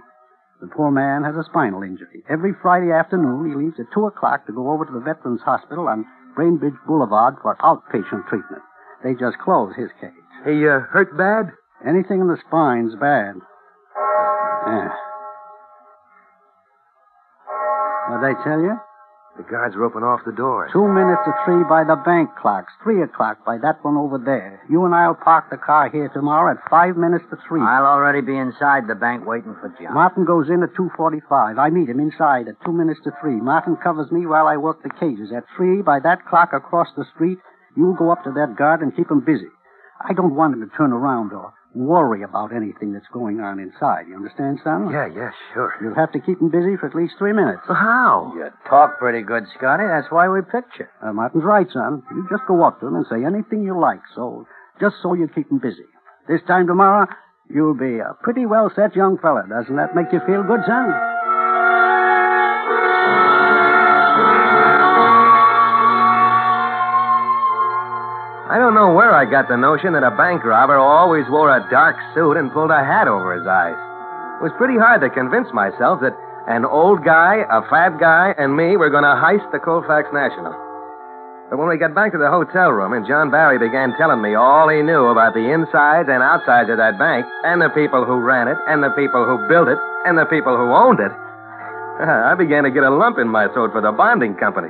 The 0.62 0.68
poor 0.68 0.90
man 0.90 1.24
has 1.24 1.36
a 1.36 1.44
spinal 1.44 1.84
injury. 1.84 2.24
Every 2.30 2.54
Friday 2.62 2.92
afternoon, 2.92 3.50
he 3.50 3.56
leaves 3.56 3.80
at 3.80 3.92
2 3.94 4.06
o'clock 4.08 4.48
to 4.48 4.54
go 4.54 4.72
over 4.72 4.86
to 4.86 4.92
the 4.92 5.02
Veterans 5.02 5.42
Hospital 5.44 5.88
on 5.88 6.06
Brainbridge 6.38 6.78
Boulevard 6.88 7.36
for 7.42 7.56
outpatient 7.58 8.28
treatment. 8.30 8.64
They 9.04 9.14
just 9.14 9.38
closed 9.44 9.78
his 9.78 9.92
case. 10.00 10.16
He, 10.46 10.66
uh, 10.66 10.80
hurt 10.90 11.16
bad? 11.18 11.52
Anything 11.86 12.22
in 12.22 12.28
the 12.28 12.38
spine's 12.48 12.96
bad. 12.96 13.36
Yeah. 14.66 14.90
What'd 18.10 18.24
they 18.24 18.44
tell 18.44 18.62
you? 18.62 18.80
The 19.38 19.44
guards 19.44 19.76
roping 19.76 20.04
off 20.04 20.24
the 20.24 20.32
door. 20.32 20.70
Two 20.72 20.88
minutes 20.88 21.20
to 21.28 21.34
three 21.44 21.68
by 21.68 21.84
the 21.84 22.00
bank 22.08 22.32
clocks. 22.40 22.72
Three 22.82 23.04
o'clock 23.04 23.44
by 23.44 23.58
that 23.60 23.84
one 23.84 23.98
over 23.98 24.18
there. 24.18 24.64
You 24.70 24.86
and 24.86 24.96
I'll 24.96 25.14
park 25.14 25.50
the 25.52 25.58
car 25.58 25.90
here 25.90 26.08
tomorrow 26.08 26.56
at 26.56 26.70
five 26.70 26.96
minutes 26.96 27.26
to 27.32 27.38
three. 27.48 27.60
I'll 27.60 27.86
already 27.86 28.22
be 28.22 28.38
inside 28.38 28.88
the 28.88 28.96
bank 28.96 29.28
waiting 29.28 29.56
for 29.60 29.68
John. 29.76 29.94
Martin 29.94 30.24
goes 30.24 30.48
in 30.48 30.64
at 30.64 30.72
2.45. 30.80 31.60
I 31.60 31.70
meet 31.70 31.90
him 31.90 32.00
inside 32.00 32.48
at 32.48 32.56
two 32.64 32.72
minutes 32.72 33.02
to 33.04 33.12
three. 33.20 33.36
Martin 33.36 33.76
covers 33.76 34.10
me 34.10 34.26
while 34.26 34.48
I 34.48 34.56
work 34.56 34.82
the 34.84 34.90
cages. 34.90 35.34
At 35.36 35.44
three, 35.58 35.82
by 35.82 36.00
that 36.00 36.26
clock 36.26 36.54
across 36.54 36.88
the 36.96 37.04
street, 37.14 37.40
you'll 37.76 38.00
go 38.00 38.12
up 38.12 38.24
to 38.24 38.32
that 38.40 38.56
guard 38.56 38.80
and 38.80 38.96
keep 38.96 39.12
him 39.12 39.20
busy. 39.20 39.52
I 40.00 40.14
don't 40.14 40.36
want 40.36 40.54
him 40.54 40.62
to 40.64 40.78
turn 40.78 40.94
around 40.94 41.34
or 41.34 41.52
worry 41.76 42.24
about 42.24 42.56
anything 42.56 42.94
that's 42.94 43.08
going 43.12 43.40
on 43.42 43.60
inside. 43.60 44.08
You 44.08 44.16
understand, 44.16 44.60
son? 44.64 44.90
Yeah, 44.92 45.08
yeah, 45.08 45.32
sure. 45.54 45.76
You'll 45.82 45.96
have 45.96 46.12
to 46.14 46.20
keep 46.20 46.40
him 46.40 46.50
busy 46.50 46.78
for 46.78 46.88
at 46.88 46.96
least 46.96 47.16
three 47.18 47.34
minutes. 47.34 47.62
Well, 47.68 47.78
how? 47.78 48.34
You 48.36 48.50
talk 48.70 48.98
pretty 48.98 49.22
good, 49.22 49.44
Scotty. 49.58 49.84
That's 49.86 50.08
why 50.10 50.28
we 50.30 50.42
picked 50.42 50.80
you. 50.80 50.86
Uh, 51.04 51.14
Martin's 51.14 51.44
right, 51.44 51.68
son. 51.72 52.02
You 52.12 52.26
just 52.30 52.48
go 52.48 52.64
up 52.64 52.80
to 52.80 52.88
him 52.88 52.96
and 52.96 53.06
say 53.10 53.24
anything 53.26 53.64
you 53.64 53.80
like, 53.80 54.02
so 54.16 54.48
just 54.80 54.96
so 55.04 55.14
you 55.14 55.28
keep 55.28 55.52
him 55.52 55.60
busy. 55.60 55.86
This 56.28 56.42
time 56.48 56.66
tomorrow, 56.68 57.08
you'll 57.50 57.78
be 57.78 58.00
a 58.00 58.16
pretty 58.24 58.46
well 58.46 58.72
set 58.76 58.96
young 58.96 59.18
fella. 59.22 59.44
Doesn't 59.48 59.76
that 59.76 59.96
make 59.96 60.12
you 60.12 60.20
feel 60.26 60.44
good, 60.44 60.62
son? 60.66 61.15
I 69.16 69.24
got 69.24 69.48
the 69.48 69.56
notion 69.56 69.96
that 69.96 70.04
a 70.04 70.12
bank 70.12 70.44
robber 70.44 70.76
always 70.76 71.24
wore 71.32 71.48
a 71.48 71.64
dark 71.72 71.96
suit 72.14 72.36
and 72.36 72.52
pulled 72.52 72.70
a 72.70 72.84
hat 72.84 73.08
over 73.08 73.32
his 73.32 73.48
eyes. 73.48 73.80
It 74.38 74.44
was 74.44 74.52
pretty 74.60 74.76
hard 74.76 75.00
to 75.00 75.10
convince 75.10 75.48
myself 75.56 76.04
that 76.04 76.12
an 76.52 76.68
old 76.68 77.08
guy, 77.08 77.48
a 77.48 77.64
fat 77.72 77.96
guy, 77.96 78.36
and 78.38 78.52
me 78.52 78.76
were 78.76 78.92
going 78.92 79.08
to 79.08 79.16
heist 79.16 79.48
the 79.56 79.64
Colfax 79.64 80.12
National. 80.12 80.52
But 81.48 81.64
when 81.64 81.72
we 81.72 81.80
got 81.80 81.96
back 81.96 82.12
to 82.12 82.20
the 82.20 82.30
hotel 82.30 82.76
room 82.76 82.92
and 82.92 83.08
John 83.08 83.32
Barry 83.32 83.56
began 83.56 83.96
telling 83.96 84.20
me 84.20 84.36
all 84.36 84.68
he 84.68 84.84
knew 84.84 85.08
about 85.08 85.34
the 85.34 85.48
insides 85.48 86.12
and 86.12 86.20
outsides 86.20 86.70
of 86.70 86.78
that 86.78 87.00
bank, 87.00 87.24
and 87.48 87.64
the 87.64 87.72
people 87.72 88.04
who 88.04 88.20
ran 88.20 88.52
it, 88.52 88.60
and 88.68 88.84
the 88.84 88.92
people 89.00 89.24
who 89.24 89.40
built 89.48 89.72
it, 89.72 89.80
and 90.04 90.20
the 90.20 90.28
people 90.28 90.60
who 90.60 90.76
owned 90.76 91.00
it, 91.00 91.12
I 92.04 92.36
began 92.36 92.68
to 92.68 92.72
get 92.72 92.84
a 92.84 92.92
lump 92.92 93.18
in 93.18 93.32
my 93.32 93.48
throat 93.56 93.72
for 93.72 93.80
the 93.80 93.96
bonding 93.96 94.36
company. 94.36 94.70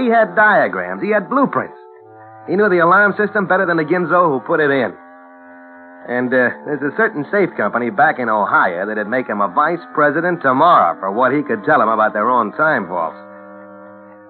He 0.00 0.08
had 0.08 0.34
diagrams, 0.34 1.04
he 1.04 1.12
had 1.12 1.28
blueprints. 1.28 1.76
He 2.46 2.54
knew 2.54 2.70
the 2.70 2.78
alarm 2.78 3.14
system 3.18 3.46
better 3.46 3.66
than 3.66 3.76
the 3.76 3.84
Ginzo 3.84 4.30
who 4.30 4.38
put 4.46 4.60
it 4.60 4.70
in. 4.70 4.94
And 6.06 6.30
uh, 6.30 6.54
there's 6.62 6.86
a 6.86 6.94
certain 6.94 7.26
safe 7.34 7.50
company 7.58 7.90
back 7.90 8.22
in 8.22 8.30
Ohio 8.30 8.86
that'd 8.86 9.10
make 9.10 9.26
him 9.26 9.42
a 9.42 9.50
vice 9.50 9.82
president 9.92 10.40
tomorrow 10.40 10.94
for 11.00 11.10
what 11.10 11.34
he 11.34 11.42
could 11.42 11.66
tell 11.66 11.82
them 11.82 11.90
about 11.90 12.14
their 12.14 12.30
own 12.30 12.54
time 12.54 12.86
vaults. 12.86 13.18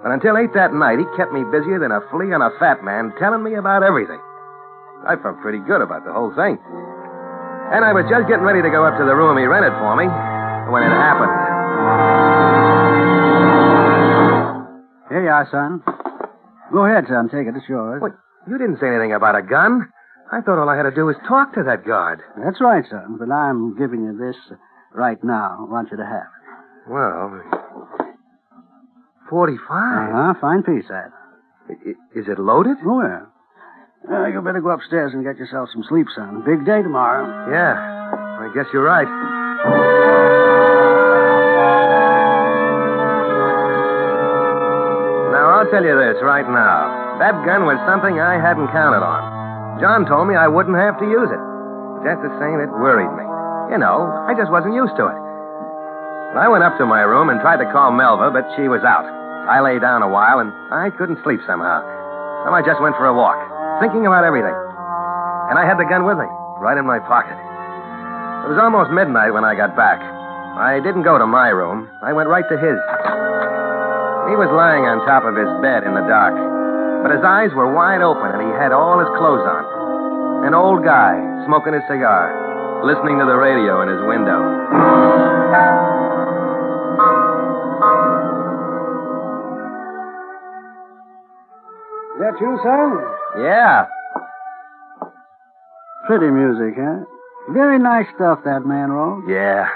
But 0.01 0.17
until 0.17 0.41
eight 0.41 0.57
that 0.57 0.73
night, 0.73 0.97
he 0.99 1.05
kept 1.21 1.37
me 1.37 1.45
busier 1.53 1.77
than 1.77 1.93
a 1.93 2.01
flea 2.09 2.33
on 2.33 2.41
a 2.41 2.49
fat 2.57 2.81
man, 2.81 3.13
telling 3.21 3.45
me 3.45 3.61
about 3.61 3.83
everything. 3.83 4.21
I 5.05 5.21
felt 5.21 5.37
pretty 5.45 5.61
good 5.61 5.85
about 5.85 6.09
the 6.09 6.13
whole 6.17 6.33
thing. 6.33 6.57
And 7.69 7.85
I 7.85 7.93
was 7.93 8.09
just 8.09 8.25
getting 8.29 8.47
ready 8.49 8.63
to 8.63 8.71
go 8.73 8.89
up 8.89 8.97
to 8.97 9.05
the 9.05 9.13
room 9.13 9.37
he 9.37 9.45
rented 9.45 9.77
for 9.77 9.93
me 9.93 10.09
when 10.73 10.81
it 10.81 10.95
happened. 10.97 11.37
Here 15.13 15.23
you 15.23 15.29
are, 15.29 15.49
son. 15.53 16.06
Go 16.73 16.85
ahead, 16.87 17.05
son. 17.09 17.29
Take 17.29 17.47
it. 17.47 17.55
It's 17.57 17.69
yours. 17.69 18.03
Wait, 18.03 18.13
you 18.49 18.59
didn't 18.59 18.79
say 18.81 18.89
anything 18.89 19.13
about 19.13 19.37
a 19.37 19.43
gun. 19.43 19.89
I 20.33 20.41
thought 20.41 20.59
all 20.59 20.69
I 20.69 20.77
had 20.77 20.83
to 20.85 20.91
do 20.95 21.07
was 21.07 21.17
talk 21.29 21.55
to 21.55 21.63
that 21.63 21.87
guard. 21.87 22.21
That's 22.43 22.61
right, 22.61 22.85
son. 22.91 23.17
But 23.19 23.31
I'm 23.31 23.77
giving 23.79 24.03
you 24.03 24.17
this 24.19 24.37
right 24.93 25.23
now. 25.23 25.67
I 25.69 25.71
want 25.71 25.91
you 25.91 25.97
to 25.97 26.05
have 26.05 26.27
it. 26.27 26.91
Well, 26.91 27.41
45. 29.31 29.61
Uh-huh. 29.61 30.35
Fine 30.41 30.63
piece, 30.63 30.89
that. 30.89 31.11
Is 32.15 32.27
it 32.29 32.39
loaded? 32.39 32.77
Oh, 32.85 33.03
yeah. 33.03 33.27
Uh, 34.11 34.27
you 34.27 34.41
better 34.41 34.61
go 34.61 34.71
upstairs 34.71 35.13
and 35.15 35.25
get 35.25 35.37
yourself 35.37 35.69
some 35.73 35.83
sleep, 35.89 36.07
son. 36.15 36.43
Big 36.47 36.65
day 36.65 36.83
tomorrow. 36.83 37.51
Yeah, 37.51 37.75
I 37.75 38.53
guess 38.55 38.67
you're 38.73 38.85
right. 38.85 39.96
Tell 45.77 45.85
you 45.85 45.93
this 45.93 46.17
right 46.25 46.49
now. 46.49 47.21
That 47.21 47.37
gun 47.45 47.69
was 47.69 47.77
something 47.85 48.17
I 48.17 48.41
hadn't 48.41 48.73
counted 48.73 49.05
on. 49.05 49.77
John 49.77 50.09
told 50.09 50.25
me 50.25 50.33
I 50.33 50.49
wouldn't 50.49 50.73
have 50.73 50.97
to 50.97 51.05
use 51.05 51.29
it. 51.29 51.43
Just 52.01 52.25
the 52.25 52.33
same, 52.41 52.65
it 52.65 52.73
worried 52.73 53.13
me. 53.13 53.29
You 53.69 53.77
know, 53.77 54.09
I 54.25 54.33
just 54.33 54.49
wasn't 54.49 54.73
used 54.73 54.97
to 54.97 55.05
it. 55.05 55.19
I 56.33 56.49
went 56.49 56.65
up 56.65 56.81
to 56.81 56.89
my 56.89 57.05
room 57.05 57.29
and 57.29 57.45
tried 57.45 57.61
to 57.61 57.69
call 57.77 57.93
Melva, 57.93 58.33
but 58.33 58.49
she 58.57 58.73
was 58.73 58.81
out. 58.89 59.05
I 59.05 59.61
lay 59.61 59.77
down 59.77 60.01
a 60.01 60.09
while 60.09 60.41
and 60.41 60.49
I 60.73 60.89
couldn't 60.97 61.21
sleep 61.21 61.45
somehow. 61.45 61.85
So 62.49 62.57
I 62.57 62.65
just 62.65 62.81
went 62.81 62.97
for 62.97 63.05
a 63.05 63.13
walk, 63.13 63.37
thinking 63.85 64.09
about 64.09 64.25
everything. 64.25 64.57
And 65.53 65.61
I 65.61 65.69
had 65.69 65.77
the 65.77 65.85
gun 65.85 66.09
with 66.09 66.17
me, 66.17 66.29
right 66.57 66.81
in 66.81 66.89
my 66.89 67.05
pocket. 67.05 67.37
It 67.37 68.49
was 68.49 68.57
almost 68.57 68.97
midnight 68.97 69.37
when 69.37 69.45
I 69.45 69.53
got 69.53 69.77
back. 69.77 70.01
I 70.57 70.81
didn't 70.81 71.05
go 71.05 71.21
to 71.21 71.29
my 71.29 71.53
room. 71.53 71.93
I 72.01 72.17
went 72.17 72.33
right 72.33 72.49
to 72.49 72.57
his. 72.57 72.81
He 74.27 74.35
was 74.35 74.51
lying 74.51 74.85
on 74.91 75.07
top 75.07 75.23
of 75.23 75.39
his 75.39 75.49
bed 75.63 75.87
in 75.87 75.95
the 75.95 76.03
dark, 76.11 76.35
but 77.03 77.15
his 77.15 77.23
eyes 77.23 77.55
were 77.55 77.71
wide 77.71 78.03
open 78.03 78.35
and 78.35 78.43
he 78.43 78.51
had 78.59 78.73
all 78.75 78.99
his 78.99 79.09
clothes 79.15 79.47
on. 79.47 80.45
An 80.45 80.55
old 80.55 80.83
guy 80.83 81.15
smoking 81.47 81.75
a 81.75 81.83
cigar, 81.87 82.83
listening 82.83 83.19
to 83.19 83.25
the 83.25 83.39
radio 83.39 83.83
in 83.83 83.89
his 83.89 84.03
window. 84.03 84.43
Is 92.15 92.21
that 92.21 92.35
you, 92.41 92.59
son? 92.67 92.99
Yeah. 93.39 93.87
Pretty 96.07 96.31
music, 96.31 96.75
huh? 96.75 97.05
Very 97.51 97.79
nice 97.79 98.07
stuff 98.15 98.41
that 98.45 98.67
man 98.67 98.91
wrote. 98.91 99.29
Yeah. 99.29 99.69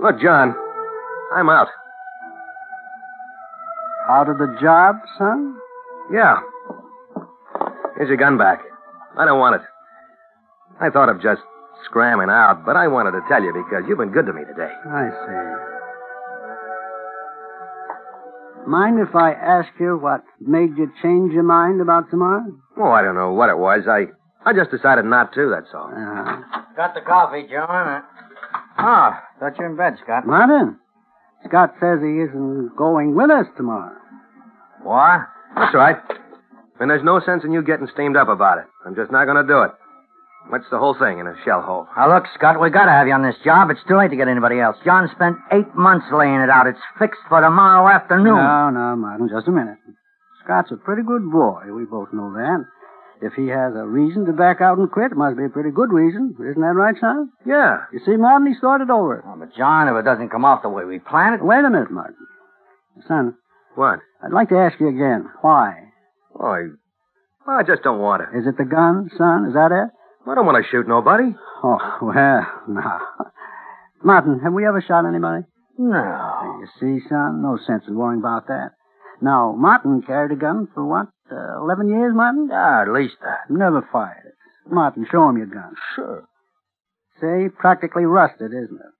Look, 0.00 0.20
John, 0.20 0.54
I'm 1.34 1.48
out. 1.48 1.68
Out 4.08 4.28
of 4.28 4.38
the 4.38 4.56
job, 4.60 4.96
son? 5.18 5.56
Yeah. 6.12 6.38
Here's 7.96 8.08
your 8.08 8.16
gun 8.16 8.38
back. 8.38 8.60
I 9.18 9.24
don't 9.24 9.38
want 9.38 9.56
it. 9.56 9.62
I 10.80 10.90
thought 10.90 11.08
of 11.08 11.20
just 11.22 11.40
scramming 11.86 12.28
out, 12.30 12.64
but 12.64 12.76
I 12.76 12.86
wanted 12.88 13.12
to 13.12 13.22
tell 13.28 13.42
you 13.42 13.52
because 13.52 13.84
you've 13.88 13.98
been 13.98 14.12
good 14.12 14.26
to 14.26 14.32
me 14.32 14.42
today. 14.44 14.70
I 14.86 15.10
see. 15.10 15.76
Mind 18.70 18.98
if 19.00 19.14
I 19.14 19.32
ask 19.32 19.68
you 19.78 19.96
what 19.96 20.22
made 20.40 20.76
you 20.76 20.90
change 21.02 21.32
your 21.32 21.44
mind 21.44 21.80
about 21.80 22.10
tomorrow? 22.10 22.44
Oh, 22.76 22.90
I 22.90 23.02
don't 23.02 23.14
know 23.14 23.32
what 23.32 23.48
it 23.48 23.58
was. 23.58 23.86
I 23.88 24.06
I 24.44 24.52
just 24.52 24.70
decided 24.70 25.04
not 25.04 25.32
to, 25.34 25.50
that's 25.50 25.72
all. 25.74 25.88
Uh-huh. 25.88 26.42
Got 26.76 26.94
the 26.94 27.00
coffee, 27.00 27.46
John. 27.50 28.02
Ah, 28.78 29.22
thought 29.40 29.56
you're 29.58 29.68
in 29.70 29.76
bed, 29.76 29.96
Scott. 30.04 30.26
Martin, 30.26 30.78
Scott 31.48 31.74
says 31.80 32.00
he 32.00 32.20
isn't 32.20 32.76
going 32.76 33.14
with 33.14 33.30
us 33.30 33.46
tomorrow. 33.56 33.96
What? 34.82 35.26
That's 35.54 35.74
right. 35.74 35.96
And 36.80 36.90
there's 36.90 37.04
no 37.04 37.20
sense 37.20 37.44
in 37.44 37.52
you 37.52 37.62
getting 37.62 37.88
steamed 37.92 38.16
up 38.16 38.28
about 38.28 38.58
it. 38.58 38.64
I'm 38.84 38.94
just 38.94 39.10
not 39.10 39.24
going 39.24 39.38
to 39.38 39.46
do 39.46 39.62
it. 39.62 39.70
What's 40.48 40.66
the 40.70 40.78
whole 40.78 40.94
thing 40.94 41.18
in 41.18 41.26
a 41.26 41.34
shell 41.44 41.60
hole? 41.62 41.88
Now, 41.96 42.14
look, 42.14 42.24
Scott, 42.38 42.60
we 42.60 42.70
gotta 42.70 42.92
have 42.92 43.08
you 43.08 43.14
on 43.14 43.22
this 43.26 43.34
job. 43.44 43.68
It's 43.70 43.82
too 43.88 43.98
late 43.98 44.10
to 44.10 44.16
get 44.16 44.28
anybody 44.28 44.60
else. 44.60 44.76
John 44.84 45.10
spent 45.10 45.34
eight 45.50 45.74
months 45.74 46.06
laying 46.12 46.38
it 46.38 46.50
out. 46.50 46.68
It's 46.68 46.78
fixed 47.00 47.18
for 47.28 47.40
tomorrow 47.40 47.90
afternoon. 47.90 48.38
No, 48.38 48.70
no, 48.70 48.94
Martin, 48.94 49.28
just 49.28 49.48
a 49.48 49.50
minute. 49.50 49.78
Scott's 50.44 50.70
a 50.70 50.76
pretty 50.76 51.02
good 51.02 51.26
boy. 51.32 51.66
We 51.74 51.84
both 51.84 52.12
know 52.12 52.30
that. 52.34 52.62
If 53.22 53.32
he 53.32 53.48
has 53.48 53.72
a 53.74 53.86
reason 53.86 54.26
to 54.26 54.32
back 54.32 54.60
out 54.60 54.78
and 54.78 54.90
quit, 54.90 55.12
it 55.12 55.16
must 55.16 55.36
be 55.38 55.44
a 55.44 55.48
pretty 55.48 55.70
good 55.70 55.90
reason. 55.92 56.34
Isn't 56.38 56.60
that 56.60 56.76
right, 56.76 56.94
son? 57.00 57.30
Yeah. 57.46 57.84
You 57.92 58.00
see, 58.04 58.16
Martin, 58.16 58.46
he's 58.48 58.60
thought 58.60 58.82
it 58.82 58.90
over. 58.90 59.24
Oh, 59.26 59.36
but, 59.38 59.54
John, 59.56 59.88
if 59.88 59.96
it 59.96 60.04
doesn't 60.04 60.28
come 60.28 60.44
off 60.44 60.62
the 60.62 60.68
way 60.68 60.84
we 60.84 60.98
planned 60.98 61.34
it. 61.36 61.44
Wait 61.44 61.64
a 61.64 61.70
minute, 61.70 61.90
Martin. 61.90 62.16
Son, 63.08 63.34
What? 63.74 64.00
I'd 64.22 64.32
like 64.32 64.48
to 64.50 64.58
ask 64.58 64.78
you 64.80 64.88
again. 64.88 65.28
Why? 65.40 65.74
Oh, 66.38 66.46
I, 66.46 66.60
well, 67.46 67.56
I 67.58 67.62
just 67.62 67.82
don't 67.82 68.00
want 68.00 68.22
it. 68.22 68.36
Is 68.38 68.46
it 68.46 68.56
the 68.58 68.64
gun, 68.64 69.08
son? 69.16 69.46
Is 69.48 69.54
that 69.54 69.72
it? 69.72 69.88
I 70.28 70.34
don't 70.34 70.46
want 70.46 70.62
to 70.62 70.70
shoot 70.70 70.88
nobody. 70.88 71.34
Oh, 71.62 71.78
well, 72.02 72.46
no. 72.68 72.98
Martin, 74.04 74.40
have 74.40 74.52
we 74.52 74.66
ever 74.66 74.82
shot 74.86 75.06
anybody? 75.06 75.44
No. 75.78 76.60
You 76.60 76.66
see, 76.80 77.06
son, 77.08 77.42
no 77.42 77.58
sense 77.66 77.84
in 77.88 77.94
worrying 77.96 78.20
about 78.20 78.46
that. 78.48 78.72
Now, 79.22 79.54
Martin 79.56 80.02
carried 80.02 80.32
a 80.32 80.36
gun 80.40 80.68
for 80.74 80.84
what, 80.84 81.08
uh, 81.30 81.60
11 81.62 81.88
years, 81.88 82.14
Martin? 82.14 82.48
Ah, 82.52 82.82
at 82.82 82.92
least 82.92 83.16
that. 83.22 83.50
Never 83.50 83.86
fired 83.92 84.24
it. 84.26 84.34
Martin, 84.70 85.06
show 85.10 85.28
him 85.28 85.38
your 85.38 85.46
gun. 85.46 85.74
Sure. 85.94 86.28
Say, 87.20 87.48
practically 87.48 88.04
rusted, 88.04 88.52
isn't 88.52 88.80
it? 88.80 88.92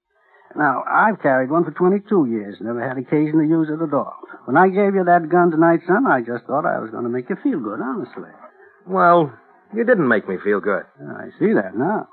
Now, 0.57 0.85
I've 0.89 1.21
carried 1.21 1.51
one 1.51 1.65
for 1.65 1.71
22 1.73 2.27
years, 2.27 2.57
never 2.61 2.81
had 2.81 2.97
occasion 2.97 3.39
to 3.39 3.45
use 3.45 3.69
it 3.69 3.83
at 3.83 3.93
all. 3.93 4.17
When 4.47 4.57
I 4.57 4.69
gave 4.69 4.95
you 4.95 5.05
that 5.05 5.29
gun 5.29 5.51
tonight, 5.51 5.81
son, 5.87 6.07
I 6.07 6.21
just 6.21 6.45
thought 6.47 6.65
I 6.65 6.79
was 6.79 6.91
going 6.91 7.05
to 7.05 7.11
make 7.11 7.29
you 7.29 7.37
feel 7.43 7.61
good, 7.61 7.81
honestly. 7.81 8.31
Well, 8.87 9.33
you 9.75 9.85
didn't 9.85 10.09
make 10.09 10.29
me 10.29 10.37
feel 10.43 10.61
good. 10.61 10.85
I 10.97 11.29
see 11.39 11.53
that 11.53 11.77
now. 11.77 12.09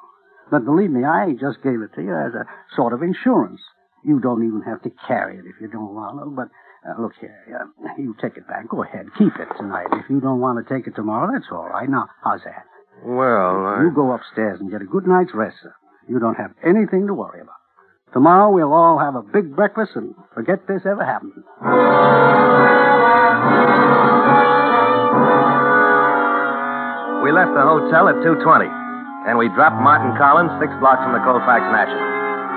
But 0.52 0.66
believe 0.66 0.92
me, 0.92 1.06
I 1.06 1.34
just 1.40 1.64
gave 1.64 1.82
it 1.82 1.94
to 1.96 2.04
you 2.04 2.14
as 2.14 2.34
a 2.34 2.46
sort 2.76 2.92
of 2.92 3.02
insurance. 3.02 3.62
You 4.04 4.20
don't 4.20 4.46
even 4.46 4.62
have 4.64 4.82
to 4.82 4.92
carry 5.08 5.38
it 5.38 5.46
if 5.46 5.62
you 5.62 5.70
don't 5.70 5.96
want 5.96 6.20
to, 6.20 6.30
but 6.30 6.50
uh, 6.84 7.02
look 7.02 7.14
here, 7.20 7.36
uh, 7.56 7.88
you 7.98 8.16
take 8.22 8.38
it 8.38 8.48
back. 8.48 8.68
Go 8.70 8.84
ahead, 8.84 9.08
keep 9.18 9.34
it 9.40 9.48
tonight. 9.58 9.88
If 9.94 10.10
you 10.10 10.20
don't 10.20 10.40
want 10.40 10.60
to 10.60 10.74
take 10.74 10.88
it 10.88 10.96
tomorrow, 10.96 11.32
that's 11.32 11.48
all 11.52 11.68
right. 11.70 11.90
Now, 11.90 12.08
how's 12.24 12.42
that? 12.44 12.66
Well, 13.06 13.66
I... 13.66 13.84
You 13.84 13.92
go 13.96 14.12
upstairs 14.12 14.60
and 14.60 14.72
get 14.72 14.82
a 14.82 14.86
good 14.86 15.08
night's 15.08 15.32
rest, 15.34 15.56
sir. 15.64 15.74
You 16.08 16.20
don't 16.20 16.36
have 16.36 16.52
anything 16.64 17.08
to 17.08 17.14
worry 17.14 17.42
about. 17.42 17.56
Tomorrow 18.12 18.52
we'll 18.52 18.74
all 18.74 19.00
have 19.00 19.16
a 19.16 19.24
big 19.24 19.56
breakfast 19.56 19.92
and 19.96 20.14
forget 20.36 20.68
this 20.68 20.86
ever 20.86 21.04
happened. 21.04 21.34
We 27.24 27.32
left 27.32 27.56
the 27.56 27.64
hotel 27.64 28.12
at 28.12 28.20
2.20, 28.22 28.68
and 29.32 29.40
we 29.40 29.48
dropped 29.56 29.80
Martin 29.80 30.12
Collins 30.20 30.52
six 30.60 30.70
blocks 30.84 31.00
from 31.02 31.16
the 31.16 31.24
Colfax 31.24 31.64
National. 31.72 32.04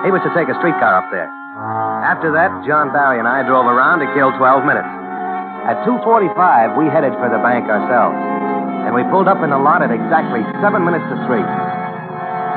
He 0.04 0.10
was 0.10 0.20
to 0.26 0.34
take 0.34 0.50
a 0.50 0.58
streetcar 0.58 0.98
up 0.98 1.08
there. 1.14 1.30
After 1.56 2.28
that, 2.36 2.52
John 2.68 2.92
Barry 2.92 3.18
and 3.18 3.26
I 3.26 3.40
drove 3.40 3.64
around 3.64 4.04
to 4.04 4.08
kill 4.12 4.28
12 4.36 4.68
minutes. 4.68 4.88
At 5.64 5.82
2.45, 5.88 6.76
we 6.76 6.86
headed 6.92 7.16
for 7.16 7.32
the 7.32 7.40
bank 7.40 7.66
ourselves, 7.66 8.14
and 8.86 8.92
we 8.94 9.02
pulled 9.08 9.26
up 9.26 9.40
in 9.42 9.50
the 9.50 9.58
lot 9.58 9.80
at 9.82 9.90
exactly 9.90 10.44
seven 10.60 10.84
minutes 10.84 11.08
to 11.10 11.16
three. 11.26 11.42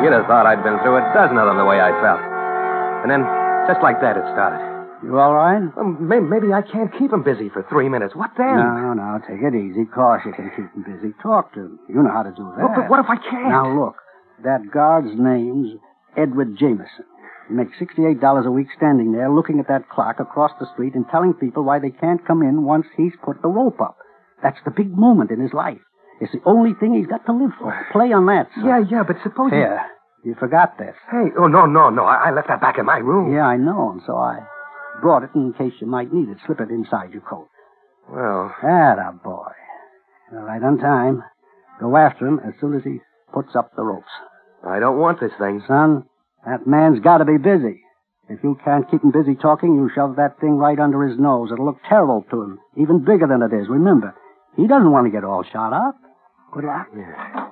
You'd 0.03 0.13
have 0.13 0.27
thought 0.27 0.45
I'd 0.45 0.61
been 0.61 0.77
through 0.83 0.99
a 0.99 1.03
dozen 1.15 1.39
of 1.39 1.47
them 1.47 1.57
the 1.57 1.65
way 1.65 1.79
I 1.79 1.89
felt. 2.03 2.21
And 3.03 3.09
then, 3.09 3.23
just 3.71 3.79
like 3.81 4.03
that, 4.03 4.19
it 4.19 4.23
started. 4.35 4.59
You 5.01 5.15
all 5.17 5.33
right? 5.33 5.63
Um, 5.63 5.73
well, 5.75 6.19
maybe, 6.19 6.27
maybe 6.27 6.49
I 6.53 6.61
can't 6.61 6.91
keep 6.91 7.11
him 7.11 7.23
busy 7.23 7.47
for 7.47 7.63
three 7.71 7.87
minutes. 7.87 8.15
What 8.15 8.31
then? 8.37 8.59
No, 8.59 8.91
no, 8.93 9.19
take 9.23 9.39
it 9.39 9.55
easy. 9.55 9.87
Of 9.87 9.91
course 9.95 10.21
you 10.27 10.35
can 10.35 10.51
keep 10.51 10.67
him 10.75 10.83
busy. 10.83 11.15
Talk 11.23 11.55
to 11.55 11.71
him. 11.71 11.79
You 11.87 12.03
know 12.03 12.11
how 12.11 12.23
to 12.23 12.31
do 12.35 12.43
that. 12.55 12.67
But, 12.75 12.83
but 12.83 12.89
what 12.91 12.99
if 12.99 13.07
I 13.07 13.15
can't? 13.15 13.47
Now, 13.47 13.71
look. 13.71 13.95
That 14.43 14.69
guard's 14.71 15.11
name's 15.15 15.79
Edward 16.15 16.55
Jameson. 16.59 17.07
He 17.49 17.55
makes 17.55 17.77
$68 17.79 18.45
a 18.45 18.51
week 18.51 18.67
standing 18.77 19.11
there 19.11 19.29
looking 19.29 19.59
at 19.59 19.67
that 19.67 19.89
clock 19.89 20.19
across 20.19 20.51
the 20.59 20.67
street 20.73 20.93
and 20.95 21.05
telling 21.09 21.33
people 21.33 21.63
why 21.63 21.79
they 21.79 21.89
can't 21.89 22.25
come 22.25 22.41
in 22.43 22.63
once 22.63 22.85
he's 22.95 23.13
put 23.25 23.41
the 23.41 23.47
rope 23.49 23.81
up. 23.81 23.97
That's 24.43 24.59
the 24.63 24.71
big 24.71 24.95
moment 24.95 25.31
in 25.31 25.41
his 25.41 25.51
life. 25.53 25.79
It's 26.21 26.31
the 26.31 26.41
only 26.45 26.73
thing 26.79 26.93
he's 26.93 27.07
got 27.07 27.25
to 27.25 27.33
live 27.33 27.51
for. 27.59 27.73
Play 27.91 28.13
on 28.13 28.25
that, 28.27 28.47
son. 28.55 28.65
Yeah, 28.65 28.79
yeah, 28.89 29.03
but 29.03 29.17
suppose... 29.23 29.51
you- 29.51 29.57
Here. 29.57 29.81
You 30.23 30.35
forgot 30.37 30.77
this. 30.77 30.95
Hey, 31.09 31.31
oh, 31.39 31.47
no, 31.47 31.65
no, 31.65 31.89
no. 31.89 32.03
I, 32.03 32.27
I 32.27 32.31
left 32.31 32.49
that 32.49 32.59
back 32.59 32.77
in 32.77 32.85
my 32.85 32.97
room. 32.97 33.33
Yeah, 33.33 33.45
I 33.45 33.55
know, 33.55 33.91
and 33.91 34.01
so 34.05 34.17
I 34.17 34.39
brought 35.01 35.23
it 35.23 35.29
in 35.33 35.53
case 35.53 35.71
you 35.79 35.87
might 35.87 36.11
need 36.13 36.27
it. 36.27 36.37
Slip 36.45 36.59
it 36.59 36.69
inside 36.69 37.13
your 37.13 37.21
coat. 37.21 37.47
Well, 38.09 38.53
Atta 38.61 39.13
boy. 39.23 39.47
All 40.33 40.39
right, 40.43 40.61
on 40.61 40.77
time. 40.77 41.23
Go 41.79 41.95
after 41.95 42.27
him 42.27 42.41
as 42.45 42.53
soon 42.59 42.75
as 42.75 42.83
he 42.83 42.99
puts 43.33 43.55
up 43.55 43.71
the 43.77 43.83
ropes. 43.83 44.11
I 44.67 44.79
don't 44.79 44.97
want 44.99 45.21
this 45.21 45.31
thing. 45.39 45.63
Son, 45.65 46.03
that 46.45 46.67
man's 46.67 46.99
got 46.99 47.19
to 47.19 47.25
be 47.25 47.37
busy. 47.37 47.83
If 48.29 48.43
you 48.43 48.59
can't 48.63 48.89
keep 48.89 49.03
him 49.03 49.11
busy 49.11 49.35
talking, 49.35 49.75
you 49.75 49.89
shove 49.93 50.15
that 50.17 50.39
thing 50.39 50.57
right 50.57 50.79
under 50.79 51.03
his 51.03 51.19
nose. 51.19 51.49
It'll 51.51 51.65
look 51.65 51.79
terrible 51.87 52.25
to 52.29 52.41
him, 52.43 52.59
even 52.77 53.03
bigger 53.03 53.25
than 53.27 53.41
it 53.41 53.53
is. 53.53 53.67
Remember, 53.67 54.13
he 54.55 54.67
doesn't 54.67 54.91
want 54.91 55.07
to 55.07 55.11
get 55.11 55.23
all 55.23 55.43
shot 55.43 55.73
up. 55.73 55.95
Good 56.53 56.63
luck. 56.63 56.87
Uh, 56.93 57.49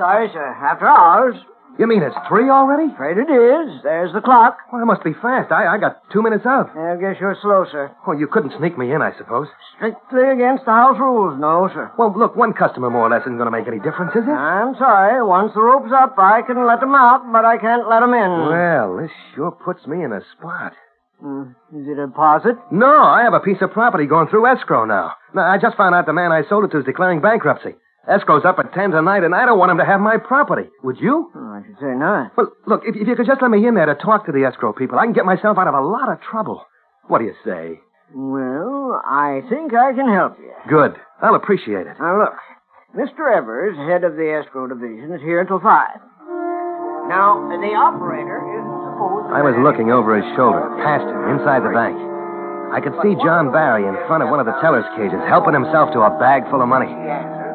sorry, 0.00 0.28
sir. 0.32 0.46
After 0.64 0.86
hours. 0.88 1.36
You 1.78 1.86
mean 1.86 2.02
it's 2.02 2.16
three 2.28 2.50
already? 2.50 2.92
Afraid 2.92 3.16
it 3.16 3.30
is. 3.30 3.80
There's 3.84 4.12
the 4.12 4.20
clock. 4.20 4.58
Well, 4.72 4.80
that 4.82 4.86
must 4.90 5.04
be 5.04 5.14
fast. 5.14 5.52
I, 5.52 5.64
I 5.66 5.78
got 5.78 6.02
two 6.12 6.20
minutes 6.20 6.44
out. 6.44 6.68
I 6.76 6.96
guess 7.00 7.16
you're 7.20 7.36
slow, 7.40 7.64
sir. 7.70 7.92
Well, 8.06 8.18
you 8.18 8.26
couldn't 8.26 8.52
sneak 8.58 8.76
me 8.76 8.92
in, 8.92 9.00
I 9.00 9.16
suppose. 9.16 9.46
Strictly 9.76 10.28
against 10.28 10.64
the 10.66 10.72
house 10.72 10.98
rules, 10.98 11.38
no, 11.40 11.70
sir. 11.72 11.90
Well, 11.96 12.12
look, 12.12 12.36
one 12.36 12.52
customer 12.52 12.90
more 12.90 13.06
or 13.06 13.10
less 13.10 13.22
isn't 13.22 13.38
going 13.38 13.46
to 13.50 13.54
make 13.56 13.68
any 13.68 13.78
difference, 13.78 14.12
is 14.12 14.26
it? 14.26 14.34
I'm 14.34 14.74
sorry. 14.76 15.22
Once 15.24 15.52
the 15.54 15.62
rope's 15.62 15.92
up, 15.94 16.16
I 16.18 16.42
can 16.42 16.66
let 16.66 16.80
them 16.80 16.94
out, 16.94 17.22
but 17.32 17.44
I 17.46 17.56
can't 17.56 17.88
let 17.88 18.00
them 18.00 18.12
in. 18.12 18.30
Well, 18.50 18.98
this 19.00 19.12
sure 19.34 19.52
puts 19.52 19.86
me 19.86 20.02
in 20.04 20.12
a 20.12 20.20
spot. 20.36 20.72
Hmm, 21.22 21.52
Is 21.72 21.86
it 21.86 21.98
a 21.98 22.06
deposit? 22.08 22.56
No, 22.72 22.92
I 23.04 23.22
have 23.22 23.32
a 23.34 23.40
piece 23.40 23.62
of 23.62 23.72
property 23.72 24.04
going 24.06 24.28
through 24.28 24.46
escrow 24.52 24.84
now. 24.84 25.14
Now, 25.34 25.48
I 25.48 25.56
just 25.56 25.76
found 25.76 25.94
out 25.94 26.04
the 26.04 26.12
man 26.12 26.32
I 26.32 26.42
sold 26.48 26.64
it 26.64 26.72
to 26.72 26.80
is 26.80 26.84
declaring 26.84 27.20
bankruptcy. 27.22 27.76
Escrow's 28.08 28.44
up 28.44 28.58
at 28.58 28.72
10 28.72 28.92
tonight, 28.92 29.24
and 29.24 29.34
I 29.34 29.44
don't 29.44 29.58
want 29.58 29.70
him 29.72 29.78
to 29.78 29.84
have 29.84 30.00
my 30.00 30.16
property. 30.16 30.68
Would 30.82 30.98
you? 30.98 31.30
Oh, 31.36 31.52
I 31.52 31.60
should 31.66 31.76
say 31.76 31.92
not. 31.92 32.32
Well, 32.36 32.50
look, 32.66 32.82
if, 32.86 32.96
if 32.96 33.06
you 33.06 33.14
could 33.14 33.26
just 33.26 33.42
let 33.42 33.50
me 33.50 33.66
in 33.66 33.74
there 33.74 33.86
to 33.86 33.94
talk 33.94 34.24
to 34.26 34.32
the 34.32 34.44
escrow 34.44 34.72
people, 34.72 34.98
I 34.98 35.04
can 35.04 35.12
get 35.12 35.26
myself 35.26 35.58
out 35.58 35.68
of 35.68 35.74
a 35.74 35.84
lot 35.84 36.10
of 36.10 36.20
trouble. 36.20 36.64
What 37.08 37.18
do 37.18 37.24
you 37.26 37.34
say? 37.44 37.78
Well, 38.14 39.00
I 39.04 39.42
think 39.50 39.74
I 39.74 39.92
can 39.92 40.08
help 40.08 40.38
you. 40.40 40.50
Good. 40.68 40.96
I'll 41.20 41.36
appreciate 41.36 41.86
it. 41.86 41.94
Now, 42.00 42.18
look. 42.18 42.34
Mr. 42.96 43.30
Evers, 43.30 43.76
head 43.86 44.02
of 44.02 44.16
the 44.16 44.32
escrow 44.32 44.66
division, 44.66 45.12
is 45.14 45.20
here 45.20 45.40
until 45.40 45.60
5. 45.60 45.70
Now, 47.06 47.38
the 47.46 47.74
operator 47.76 48.42
isn't 48.42 48.76
supposed 48.82 49.30
to... 49.30 49.34
I 49.36 49.42
was 49.46 49.54
looking 49.62 49.92
over 49.92 50.16
his 50.18 50.26
shoulder, 50.34 50.66
past 50.82 51.06
him, 51.06 51.38
inside 51.38 51.62
the 51.62 51.70
bank. 51.70 51.94
I 52.74 52.82
could 52.82 52.94
see 53.02 53.14
John 53.22 53.52
Barry 53.54 53.86
in 53.86 53.94
front 54.06 54.22
of 54.22 54.30
one 54.30 54.40
of 54.42 54.46
the 54.46 54.58
teller's 54.58 54.86
cages, 54.98 55.22
helping 55.30 55.54
himself 55.54 55.92
to 55.94 56.02
a 56.02 56.10
bag 56.18 56.48
full 56.50 56.62
of 56.62 56.70
money. 56.70 56.90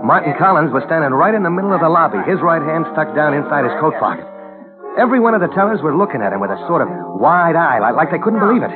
Martin 0.05 0.37
Collins 0.37 0.69
was 0.69 0.85
standing 0.85 1.09
right 1.17 1.33
in 1.33 1.41
the 1.41 1.49
middle 1.49 1.73
of 1.73 1.81
the 1.81 1.89
lobby, 1.89 2.21
his 2.29 2.37
right 2.37 2.61
hand 2.61 2.85
stuck 2.93 3.09
down 3.17 3.33
inside 3.33 3.65
his 3.65 3.73
coat 3.81 3.97
pocket. 3.97 4.29
Every 5.01 5.17
one 5.17 5.33
of 5.33 5.41
the 5.41 5.49
tellers 5.57 5.81
were 5.81 5.97
looking 5.97 6.21
at 6.21 6.29
him 6.29 6.37
with 6.37 6.53
a 6.53 6.61
sort 6.69 6.85
of 6.85 6.87
wide 7.17 7.57
eye, 7.57 7.81
like, 7.81 7.97
like 7.97 8.13
they 8.13 8.21
couldn't 8.21 8.37
believe 8.37 8.61
it. 8.61 8.69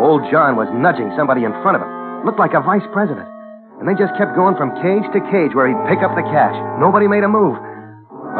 Old 0.00 0.24
John 0.32 0.56
was 0.56 0.72
nudging 0.72 1.12
somebody 1.12 1.44
in 1.44 1.52
front 1.60 1.76
of 1.76 1.84
him. 1.84 1.92
Looked 2.24 2.40
like 2.40 2.56
a 2.56 2.64
vice 2.64 2.88
president. 2.96 3.28
And 3.76 3.84
they 3.84 3.92
just 4.00 4.16
kept 4.16 4.32
going 4.32 4.56
from 4.56 4.72
cage 4.80 5.04
to 5.12 5.20
cage 5.28 5.52
where 5.52 5.68
he'd 5.68 5.88
pick 5.92 6.00
up 6.00 6.16
the 6.16 6.24
cash. 6.24 6.56
Nobody 6.80 7.04
made 7.04 7.20
a 7.22 7.28
move. 7.28 7.60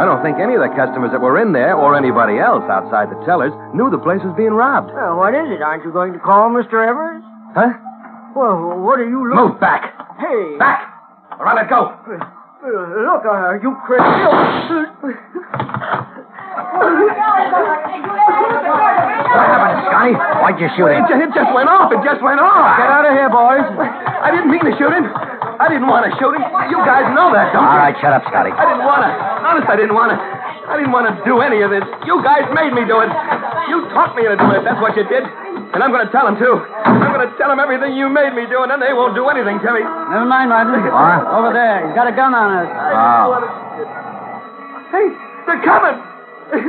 I 0.00 0.08
don't 0.08 0.24
think 0.24 0.40
any 0.40 0.56
of 0.56 0.64
the 0.64 0.72
customers 0.72 1.12
that 1.12 1.20
were 1.20 1.36
in 1.36 1.52
there, 1.52 1.76
or 1.76 1.92
anybody 2.00 2.40
else 2.40 2.64
outside 2.72 3.12
the 3.12 3.20
tellers, 3.28 3.52
knew 3.76 3.92
the 3.92 4.00
place 4.00 4.24
was 4.24 4.32
being 4.40 4.56
robbed. 4.56 4.88
Well, 4.88 5.20
what 5.20 5.36
is 5.36 5.52
it? 5.52 5.60
Aren't 5.60 5.84
you 5.84 5.92
going 5.92 6.16
to 6.16 6.20
call 6.24 6.48
Mr. 6.48 6.80
Evers? 6.80 7.20
Huh? 7.52 7.76
Well, 8.32 8.80
what 8.80 8.96
are 9.04 9.08
you 9.08 9.20
looking... 9.20 9.52
Move 9.52 9.60
back! 9.60 9.92
Hey! 10.16 10.56
Back! 10.56 10.95
Or 11.38 11.46
I'll 11.46 11.56
let 11.56 11.68
go! 11.68 11.92
Uh, 11.96 12.66
Look, 12.66 13.24
are 13.26 13.60
you 13.62 13.76
crazy? 13.86 14.02
What 18.16 19.46
happened, 19.52 19.80
Scotty? 19.86 20.14
Why'd 20.16 20.56
you 20.60 20.68
shoot 20.76 20.88
him? 20.88 21.04
It, 21.04 21.28
it 21.28 21.30
just 21.36 21.50
went 21.52 21.68
off. 21.68 21.92
It 21.92 22.00
just 22.00 22.22
went 22.24 22.40
off. 22.40 22.76
Get 22.80 22.88
out 22.88 23.04
of 23.04 23.12
here, 23.12 23.28
boys. 23.28 23.66
I 23.76 24.32
didn't 24.32 24.48
mean 24.50 24.64
to 24.64 24.72
shoot 24.80 24.92
him. 24.92 25.04
I 25.56 25.68
didn't 25.68 25.88
want 25.88 26.08
to 26.08 26.12
shoot 26.16 26.32
him. 26.32 26.42
You 26.72 26.80
guys 26.84 27.08
know 27.12 27.32
that, 27.32 27.52
don't 27.52 27.64
you? 27.64 27.76
right, 27.80 27.96
shut 28.00 28.12
up, 28.12 28.24
Scotty. 28.28 28.52
I 28.52 28.64
didn't 28.72 28.84
want 28.88 29.04
to. 29.04 29.10
Honest, 29.44 29.68
I 29.68 29.76
didn't 29.76 29.96
want 29.96 30.10
to. 30.12 30.18
I 30.66 30.74
didn't 30.76 30.90
want 30.90 31.06
to 31.06 31.14
do 31.22 31.40
any 31.40 31.62
of 31.62 31.70
this. 31.70 31.86
You 32.04 32.18
guys 32.26 32.42
made 32.50 32.74
me 32.74 32.82
do 32.84 32.98
it. 33.00 33.10
You 33.70 33.86
taught 33.94 34.18
me 34.18 34.26
to 34.26 34.34
do 34.34 34.48
it. 34.54 34.62
That's 34.66 34.82
what 34.82 34.98
you 34.98 35.06
did. 35.06 35.22
And 35.22 35.78
I'm 35.82 35.90
going 35.94 36.02
to 36.06 36.12
tell 36.12 36.26
them, 36.26 36.36
too. 36.38 36.58
I'm 36.58 37.14
going 37.14 37.22
to 37.22 37.32
tell 37.38 37.50
them 37.50 37.62
everything 37.62 37.94
you 37.94 38.10
made 38.10 38.34
me 38.34 38.46
do, 38.50 38.62
and 38.66 38.70
then 38.70 38.82
they 38.82 38.94
won't 38.94 39.14
do 39.14 39.30
anything 39.30 39.58
to 39.62 39.70
me. 39.72 39.82
Never 39.82 40.26
mind, 40.26 40.50
Martin. 40.50 40.74
What? 40.86 41.22
Over 41.30 41.54
there. 41.54 41.86
He's 41.86 41.94
got 41.94 42.06
a 42.10 42.14
gun 42.14 42.34
on 42.34 42.48
us. 42.62 42.68
Oh. 42.70 43.40
Hey, 44.90 45.06
they're 45.46 45.62
coming. 45.66 45.98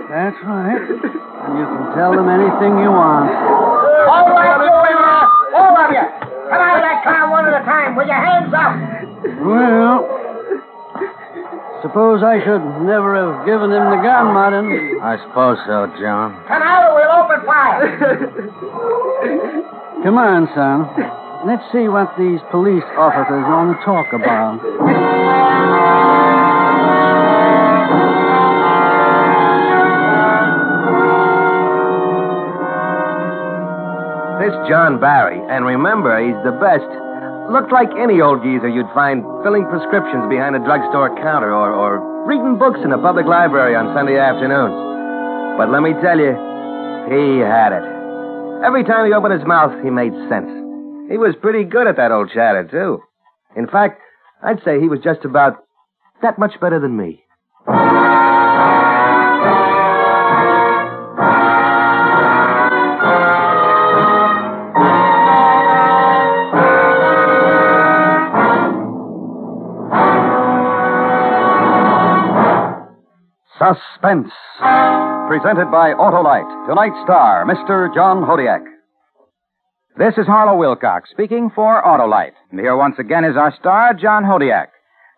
That's 0.10 0.38
right. 0.42 0.82
And 0.82 1.54
you 1.58 1.66
can 1.66 1.86
tell 1.94 2.14
them 2.18 2.30
anything 2.30 2.82
you 2.82 2.90
want. 2.90 3.30
All 3.30 4.30
right, 4.34 4.58
you, 4.58 4.98
all 5.54 5.78
of 5.78 5.90
you. 5.94 6.06
Come 6.50 6.62
out 6.64 6.78
of 6.80 6.84
that 6.84 7.04
car 7.04 7.30
one 7.30 7.46
at 7.46 7.62
a 7.62 7.64
time 7.66 7.96
with 7.96 8.08
your 8.08 8.18
hands 8.18 8.50
up. 8.56 8.74
Well, 9.44 10.17
suppose 11.82 12.24
I 12.24 12.40
should 12.44 12.64
never 12.86 13.16
have 13.16 13.46
given 13.46 13.72
him 13.72 13.90
the 13.90 14.02
gun, 14.02 14.34
Martin. 14.34 15.00
I 15.02 15.18
suppose 15.28 15.58
so, 15.66 15.88
John. 16.00 16.34
Come 16.48 16.62
out 16.62 16.90
or 16.90 16.96
we'll 16.96 17.12
open 17.24 17.46
fire. 17.46 17.98
Come 20.04 20.18
on, 20.18 20.48
son. 20.56 20.88
Let's 21.46 21.64
see 21.72 21.88
what 21.88 22.10
these 22.18 22.40
police 22.52 22.84
officers 22.98 23.46
want 23.46 23.78
to 23.78 23.86
talk 23.86 24.12
about. 24.14 24.58
This 34.42 34.54
John 34.70 35.00
Barry, 35.00 35.40
and 35.50 35.66
remember, 35.66 36.18
he's 36.26 36.38
the 36.44 36.52
best. 36.58 37.07
Looked 37.52 37.72
like 37.72 37.90
any 37.96 38.20
old 38.22 38.44
geezer 38.44 38.68
you'd 38.68 38.92
find 38.94 39.24
filling 39.44 39.66
prescriptions 39.72 40.28
behind 40.30 40.56
a 40.56 40.60
drugstore 40.60 41.16
counter 41.18 41.54
or, 41.54 41.72
or 41.72 42.26
reading 42.28 42.60
books 42.60 42.80
in 42.84 42.92
a 42.92 42.98
public 42.98 43.26
library 43.26 43.76
on 43.76 43.96
Sunday 43.96 44.20
afternoons. 44.20 44.76
But 45.58 45.72
let 45.72 45.82
me 45.82 45.94
tell 46.04 46.20
you, 46.20 46.36
he 47.08 47.40
had 47.40 47.72
it. 47.72 47.86
Every 48.66 48.84
time 48.84 49.08
he 49.08 49.14
opened 49.14 49.34
his 49.34 49.48
mouth, 49.48 49.72
he 49.84 49.90
made 49.90 50.12
sense. 50.28 50.52
He 51.10 51.18
was 51.18 51.36
pretty 51.42 51.64
good 51.64 51.88
at 51.88 51.96
that 51.96 52.12
old 52.12 52.30
chatter, 52.34 52.68
too. 52.68 53.02
In 53.56 53.68
fact, 53.68 54.02
I'd 54.44 54.62
say 54.64 54.80
he 54.80 54.90
was 54.90 55.00
just 55.00 55.24
about 55.24 55.64
that 56.22 56.38
much 56.38 56.60
better 56.60 56.80
than 56.80 56.98
me. 56.98 57.24
Suspense. 73.76 74.32
Presented 75.28 75.70
by 75.72 75.92
Autolite. 75.94 76.48
Tonight's 76.68 77.02
star, 77.04 77.46
Mr. 77.46 77.94
John 77.94 78.24
Hodiak. 78.24 78.64
This 79.98 80.14
is 80.18 80.26
Harlow 80.26 80.58
Wilcox 80.58 81.10
speaking 81.10 81.50
for 81.54 81.82
Autolite. 81.84 82.36
And 82.52 82.60
here 82.60 82.78
once 82.78 82.96
again 83.00 83.26
is 83.26 83.36
our 83.36 83.54
star, 83.60 83.94
John 83.94 84.24
Hodiak. 84.24 84.68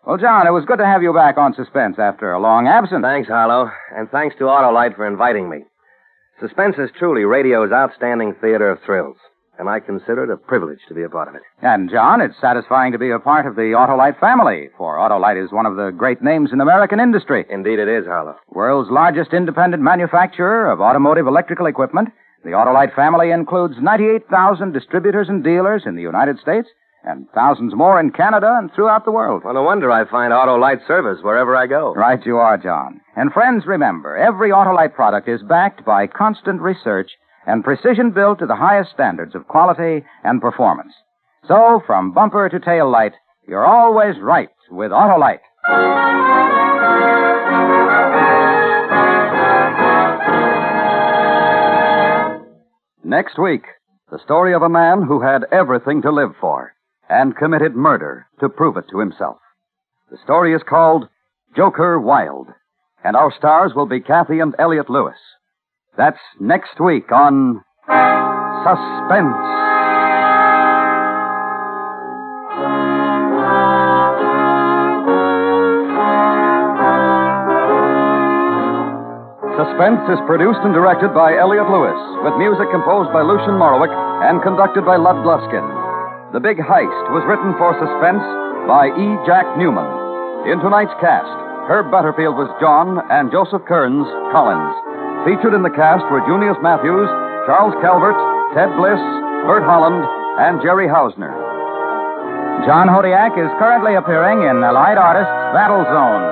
Well, 0.06 0.16
John, 0.16 0.46
it 0.46 0.50
was 0.50 0.64
good 0.64 0.78
to 0.78 0.86
have 0.86 1.02
you 1.02 1.12
back 1.12 1.36
on 1.36 1.54
Suspense 1.54 1.96
after 1.98 2.32
a 2.32 2.40
long 2.40 2.66
absence. 2.66 3.02
Thanks, 3.04 3.28
Harlow, 3.28 3.70
and 3.94 4.10
thanks 4.10 4.34
to 4.38 4.44
Autolite 4.44 4.96
for 4.96 5.06
inviting 5.06 5.48
me. 5.50 5.58
Suspense 6.40 6.76
is 6.78 6.90
truly 6.98 7.24
radio's 7.24 7.70
outstanding 7.70 8.34
theater 8.40 8.70
of 8.70 8.78
thrills, 8.84 9.18
and 9.60 9.68
I 9.68 9.78
consider 9.78 10.24
it 10.24 10.30
a 10.30 10.36
privilege 10.36 10.80
to 10.88 10.94
be 10.94 11.02
a 11.02 11.08
part 11.08 11.28
of 11.28 11.34
it. 11.34 11.42
And, 11.60 11.90
John, 11.90 12.20
it's 12.20 12.40
satisfying 12.40 12.92
to 12.92 12.98
be 12.98 13.10
a 13.10 13.18
part 13.18 13.46
of 13.46 13.56
the 13.56 13.76
Autolite 13.76 14.18
family, 14.18 14.70
for 14.76 14.96
Autolite 14.96 15.44
is 15.44 15.52
one 15.52 15.66
of 15.66 15.76
the 15.76 15.90
great 15.90 16.22
names 16.22 16.50
in 16.52 16.60
American 16.60 16.98
industry. 16.98 17.44
Indeed, 17.50 17.78
it 17.78 17.86
is, 17.86 18.06
Harlow. 18.06 18.36
World's 18.48 18.90
largest 18.90 19.34
independent 19.34 19.82
manufacturer 19.82 20.70
of 20.70 20.80
automotive 20.80 21.26
electrical 21.26 21.66
equipment, 21.66 22.08
the 22.42 22.50
Autolite 22.50 22.94
family 22.96 23.32
includes 23.32 23.74
98,000 23.78 24.72
distributors 24.72 25.28
and 25.28 25.44
dealers 25.44 25.82
in 25.84 25.94
the 25.94 26.02
United 26.02 26.38
States 26.38 26.68
and 27.04 27.26
thousands 27.34 27.74
more 27.74 28.00
in 28.00 28.10
Canada 28.10 28.56
and 28.58 28.72
throughout 28.72 29.04
the 29.04 29.12
world. 29.12 29.42
Well, 29.44 29.54
no 29.54 29.62
wonder 29.62 29.90
I 29.90 30.08
find 30.08 30.32
Autolite 30.32 30.86
service 30.86 31.22
wherever 31.22 31.54
I 31.54 31.66
go. 31.66 31.92
Right 31.94 32.24
you 32.24 32.38
are, 32.38 32.56
John. 32.56 33.00
And 33.14 33.32
friends, 33.32 33.66
remember, 33.66 34.16
every 34.16 34.50
Autolite 34.50 34.94
product 34.94 35.28
is 35.28 35.42
backed 35.42 35.84
by 35.84 36.06
constant 36.06 36.62
research 36.62 37.10
and 37.50 37.64
precision 37.64 38.12
built 38.12 38.38
to 38.38 38.46
the 38.46 38.54
highest 38.54 38.92
standards 38.92 39.34
of 39.34 39.48
quality 39.48 40.06
and 40.22 40.40
performance. 40.40 40.92
So, 41.48 41.82
from 41.84 42.12
bumper 42.12 42.48
to 42.48 42.60
tail 42.60 42.88
light, 42.88 43.12
you're 43.48 43.66
always 43.66 44.14
right 44.22 44.50
with 44.70 44.92
Autolite. 44.92 45.40
Next 53.02 53.36
week, 53.36 53.64
the 54.12 54.20
story 54.22 54.54
of 54.54 54.62
a 54.62 54.68
man 54.68 55.02
who 55.02 55.20
had 55.20 55.42
everything 55.50 56.02
to 56.02 56.12
live 56.12 56.30
for 56.40 56.72
and 57.08 57.36
committed 57.36 57.74
murder 57.74 58.28
to 58.38 58.48
prove 58.48 58.76
it 58.76 58.84
to 58.92 59.00
himself. 59.00 59.38
The 60.12 60.18
story 60.22 60.54
is 60.54 60.62
called 60.68 61.08
Joker 61.56 61.98
Wild, 61.98 62.46
and 63.02 63.16
our 63.16 63.32
stars 63.36 63.72
will 63.74 63.86
be 63.86 63.98
Cathy 63.98 64.38
and 64.38 64.54
Elliott 64.56 64.88
Lewis. 64.88 65.18
That's 65.96 66.18
next 66.38 66.78
week 66.80 67.10
on 67.10 67.62
Suspense. 67.86 69.34
Suspense 79.58 80.00
is 80.08 80.20
produced 80.30 80.62
and 80.62 80.72
directed 80.72 81.12
by 81.12 81.36
Elliott 81.36 81.68
Lewis, 81.68 81.98
with 82.22 82.38
music 82.38 82.70
composed 82.70 83.12
by 83.12 83.20
Lucien 83.20 83.58
Moraweck 83.58 83.92
and 84.24 84.40
conducted 84.40 84.86
by 84.86 84.96
Lud 84.96 85.20
Gluskin. 85.26 85.66
The 86.32 86.40
Big 86.40 86.56
Heist 86.56 87.04
was 87.12 87.26
written 87.26 87.52
for 87.58 87.74
Suspense 87.76 88.22
by 88.70 88.88
E. 88.94 89.06
Jack 89.26 89.44
Neuman. 89.58 89.90
In 90.46 90.60
tonight's 90.60 90.94
cast, 91.02 91.28
Herb 91.68 91.90
Butterfield 91.90 92.36
was 92.36 92.48
John 92.60 93.02
and 93.10 93.32
Joseph 93.32 93.66
Kearns, 93.66 94.06
Collins. 94.32 94.89
Featured 95.28 95.52
in 95.52 95.60
the 95.60 95.76
cast 95.76 96.00
were 96.08 96.24
Junius 96.24 96.56
Matthews, 96.64 97.04
Charles 97.44 97.76
Calvert, 97.84 98.16
Ted 98.56 98.72
Bliss, 98.80 98.96
Bert 99.44 99.60
Holland, 99.68 100.00
and 100.40 100.64
Jerry 100.64 100.88
Hausner. 100.88 101.28
John 102.64 102.88
Hodiak 102.88 103.36
is 103.36 103.52
currently 103.60 104.00
appearing 104.00 104.48
in 104.48 104.64
Allied 104.64 104.96
Artists 104.96 105.36
Battle 105.52 105.84
Zone. 105.92 106.24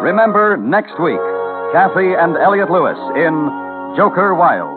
Remember, 0.00 0.56
next 0.56 0.96
week, 0.96 1.20
Cathy 1.76 2.16
and 2.16 2.40
Elliott 2.40 2.72
Lewis 2.72 2.96
in 3.20 3.32
Joker 4.00 4.32
Wild. 4.32 4.72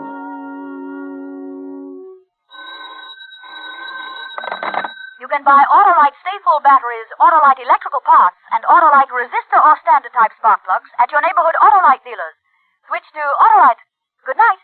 You 5.16 5.28
can 5.32 5.40
buy 5.48 5.64
Autolite 5.72 6.16
Stay 6.20 6.36
Full 6.44 6.60
batteries, 6.60 7.08
Autolite 7.24 7.60
electrical 7.64 8.04
parts, 8.04 8.36
and 8.52 8.60
Autolite 8.68 9.08
resistor 9.08 9.64
or 9.64 9.80
standard 9.80 10.12
type 10.12 10.36
spark 10.36 10.60
plugs 10.68 10.92
at 11.00 11.08
your 11.08 11.24
neighborhood 11.24 11.56
Autolite 11.56 12.04
dealers. 12.04 12.36
Switch 12.88 13.02
to 13.12 13.20
Autolite. 13.20 13.82
Good 14.26 14.36
night. 14.36 14.58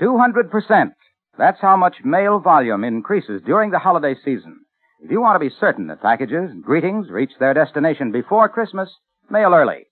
200%. 0.00 0.92
That's 1.38 1.60
how 1.60 1.76
much 1.76 1.96
mail 2.04 2.38
volume 2.38 2.84
increases 2.84 3.42
during 3.44 3.70
the 3.70 3.78
holiday 3.78 4.14
season. 4.24 4.60
If 5.00 5.10
you 5.10 5.20
want 5.20 5.36
to 5.36 5.48
be 5.48 5.54
certain 5.60 5.86
that 5.88 6.02
packages 6.02 6.50
and 6.50 6.62
greetings 6.62 7.10
reach 7.10 7.32
their 7.38 7.54
destination 7.54 8.12
before 8.12 8.48
Christmas, 8.48 8.90
mail 9.30 9.54
early. 9.54 9.86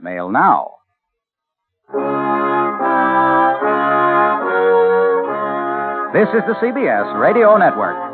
Mail 0.00 0.30
now. 0.30 0.72
This 6.12 6.28
is 6.28 6.42
the 6.48 6.56
CBS 6.62 7.20
Radio 7.20 7.56
Network. 7.58 8.05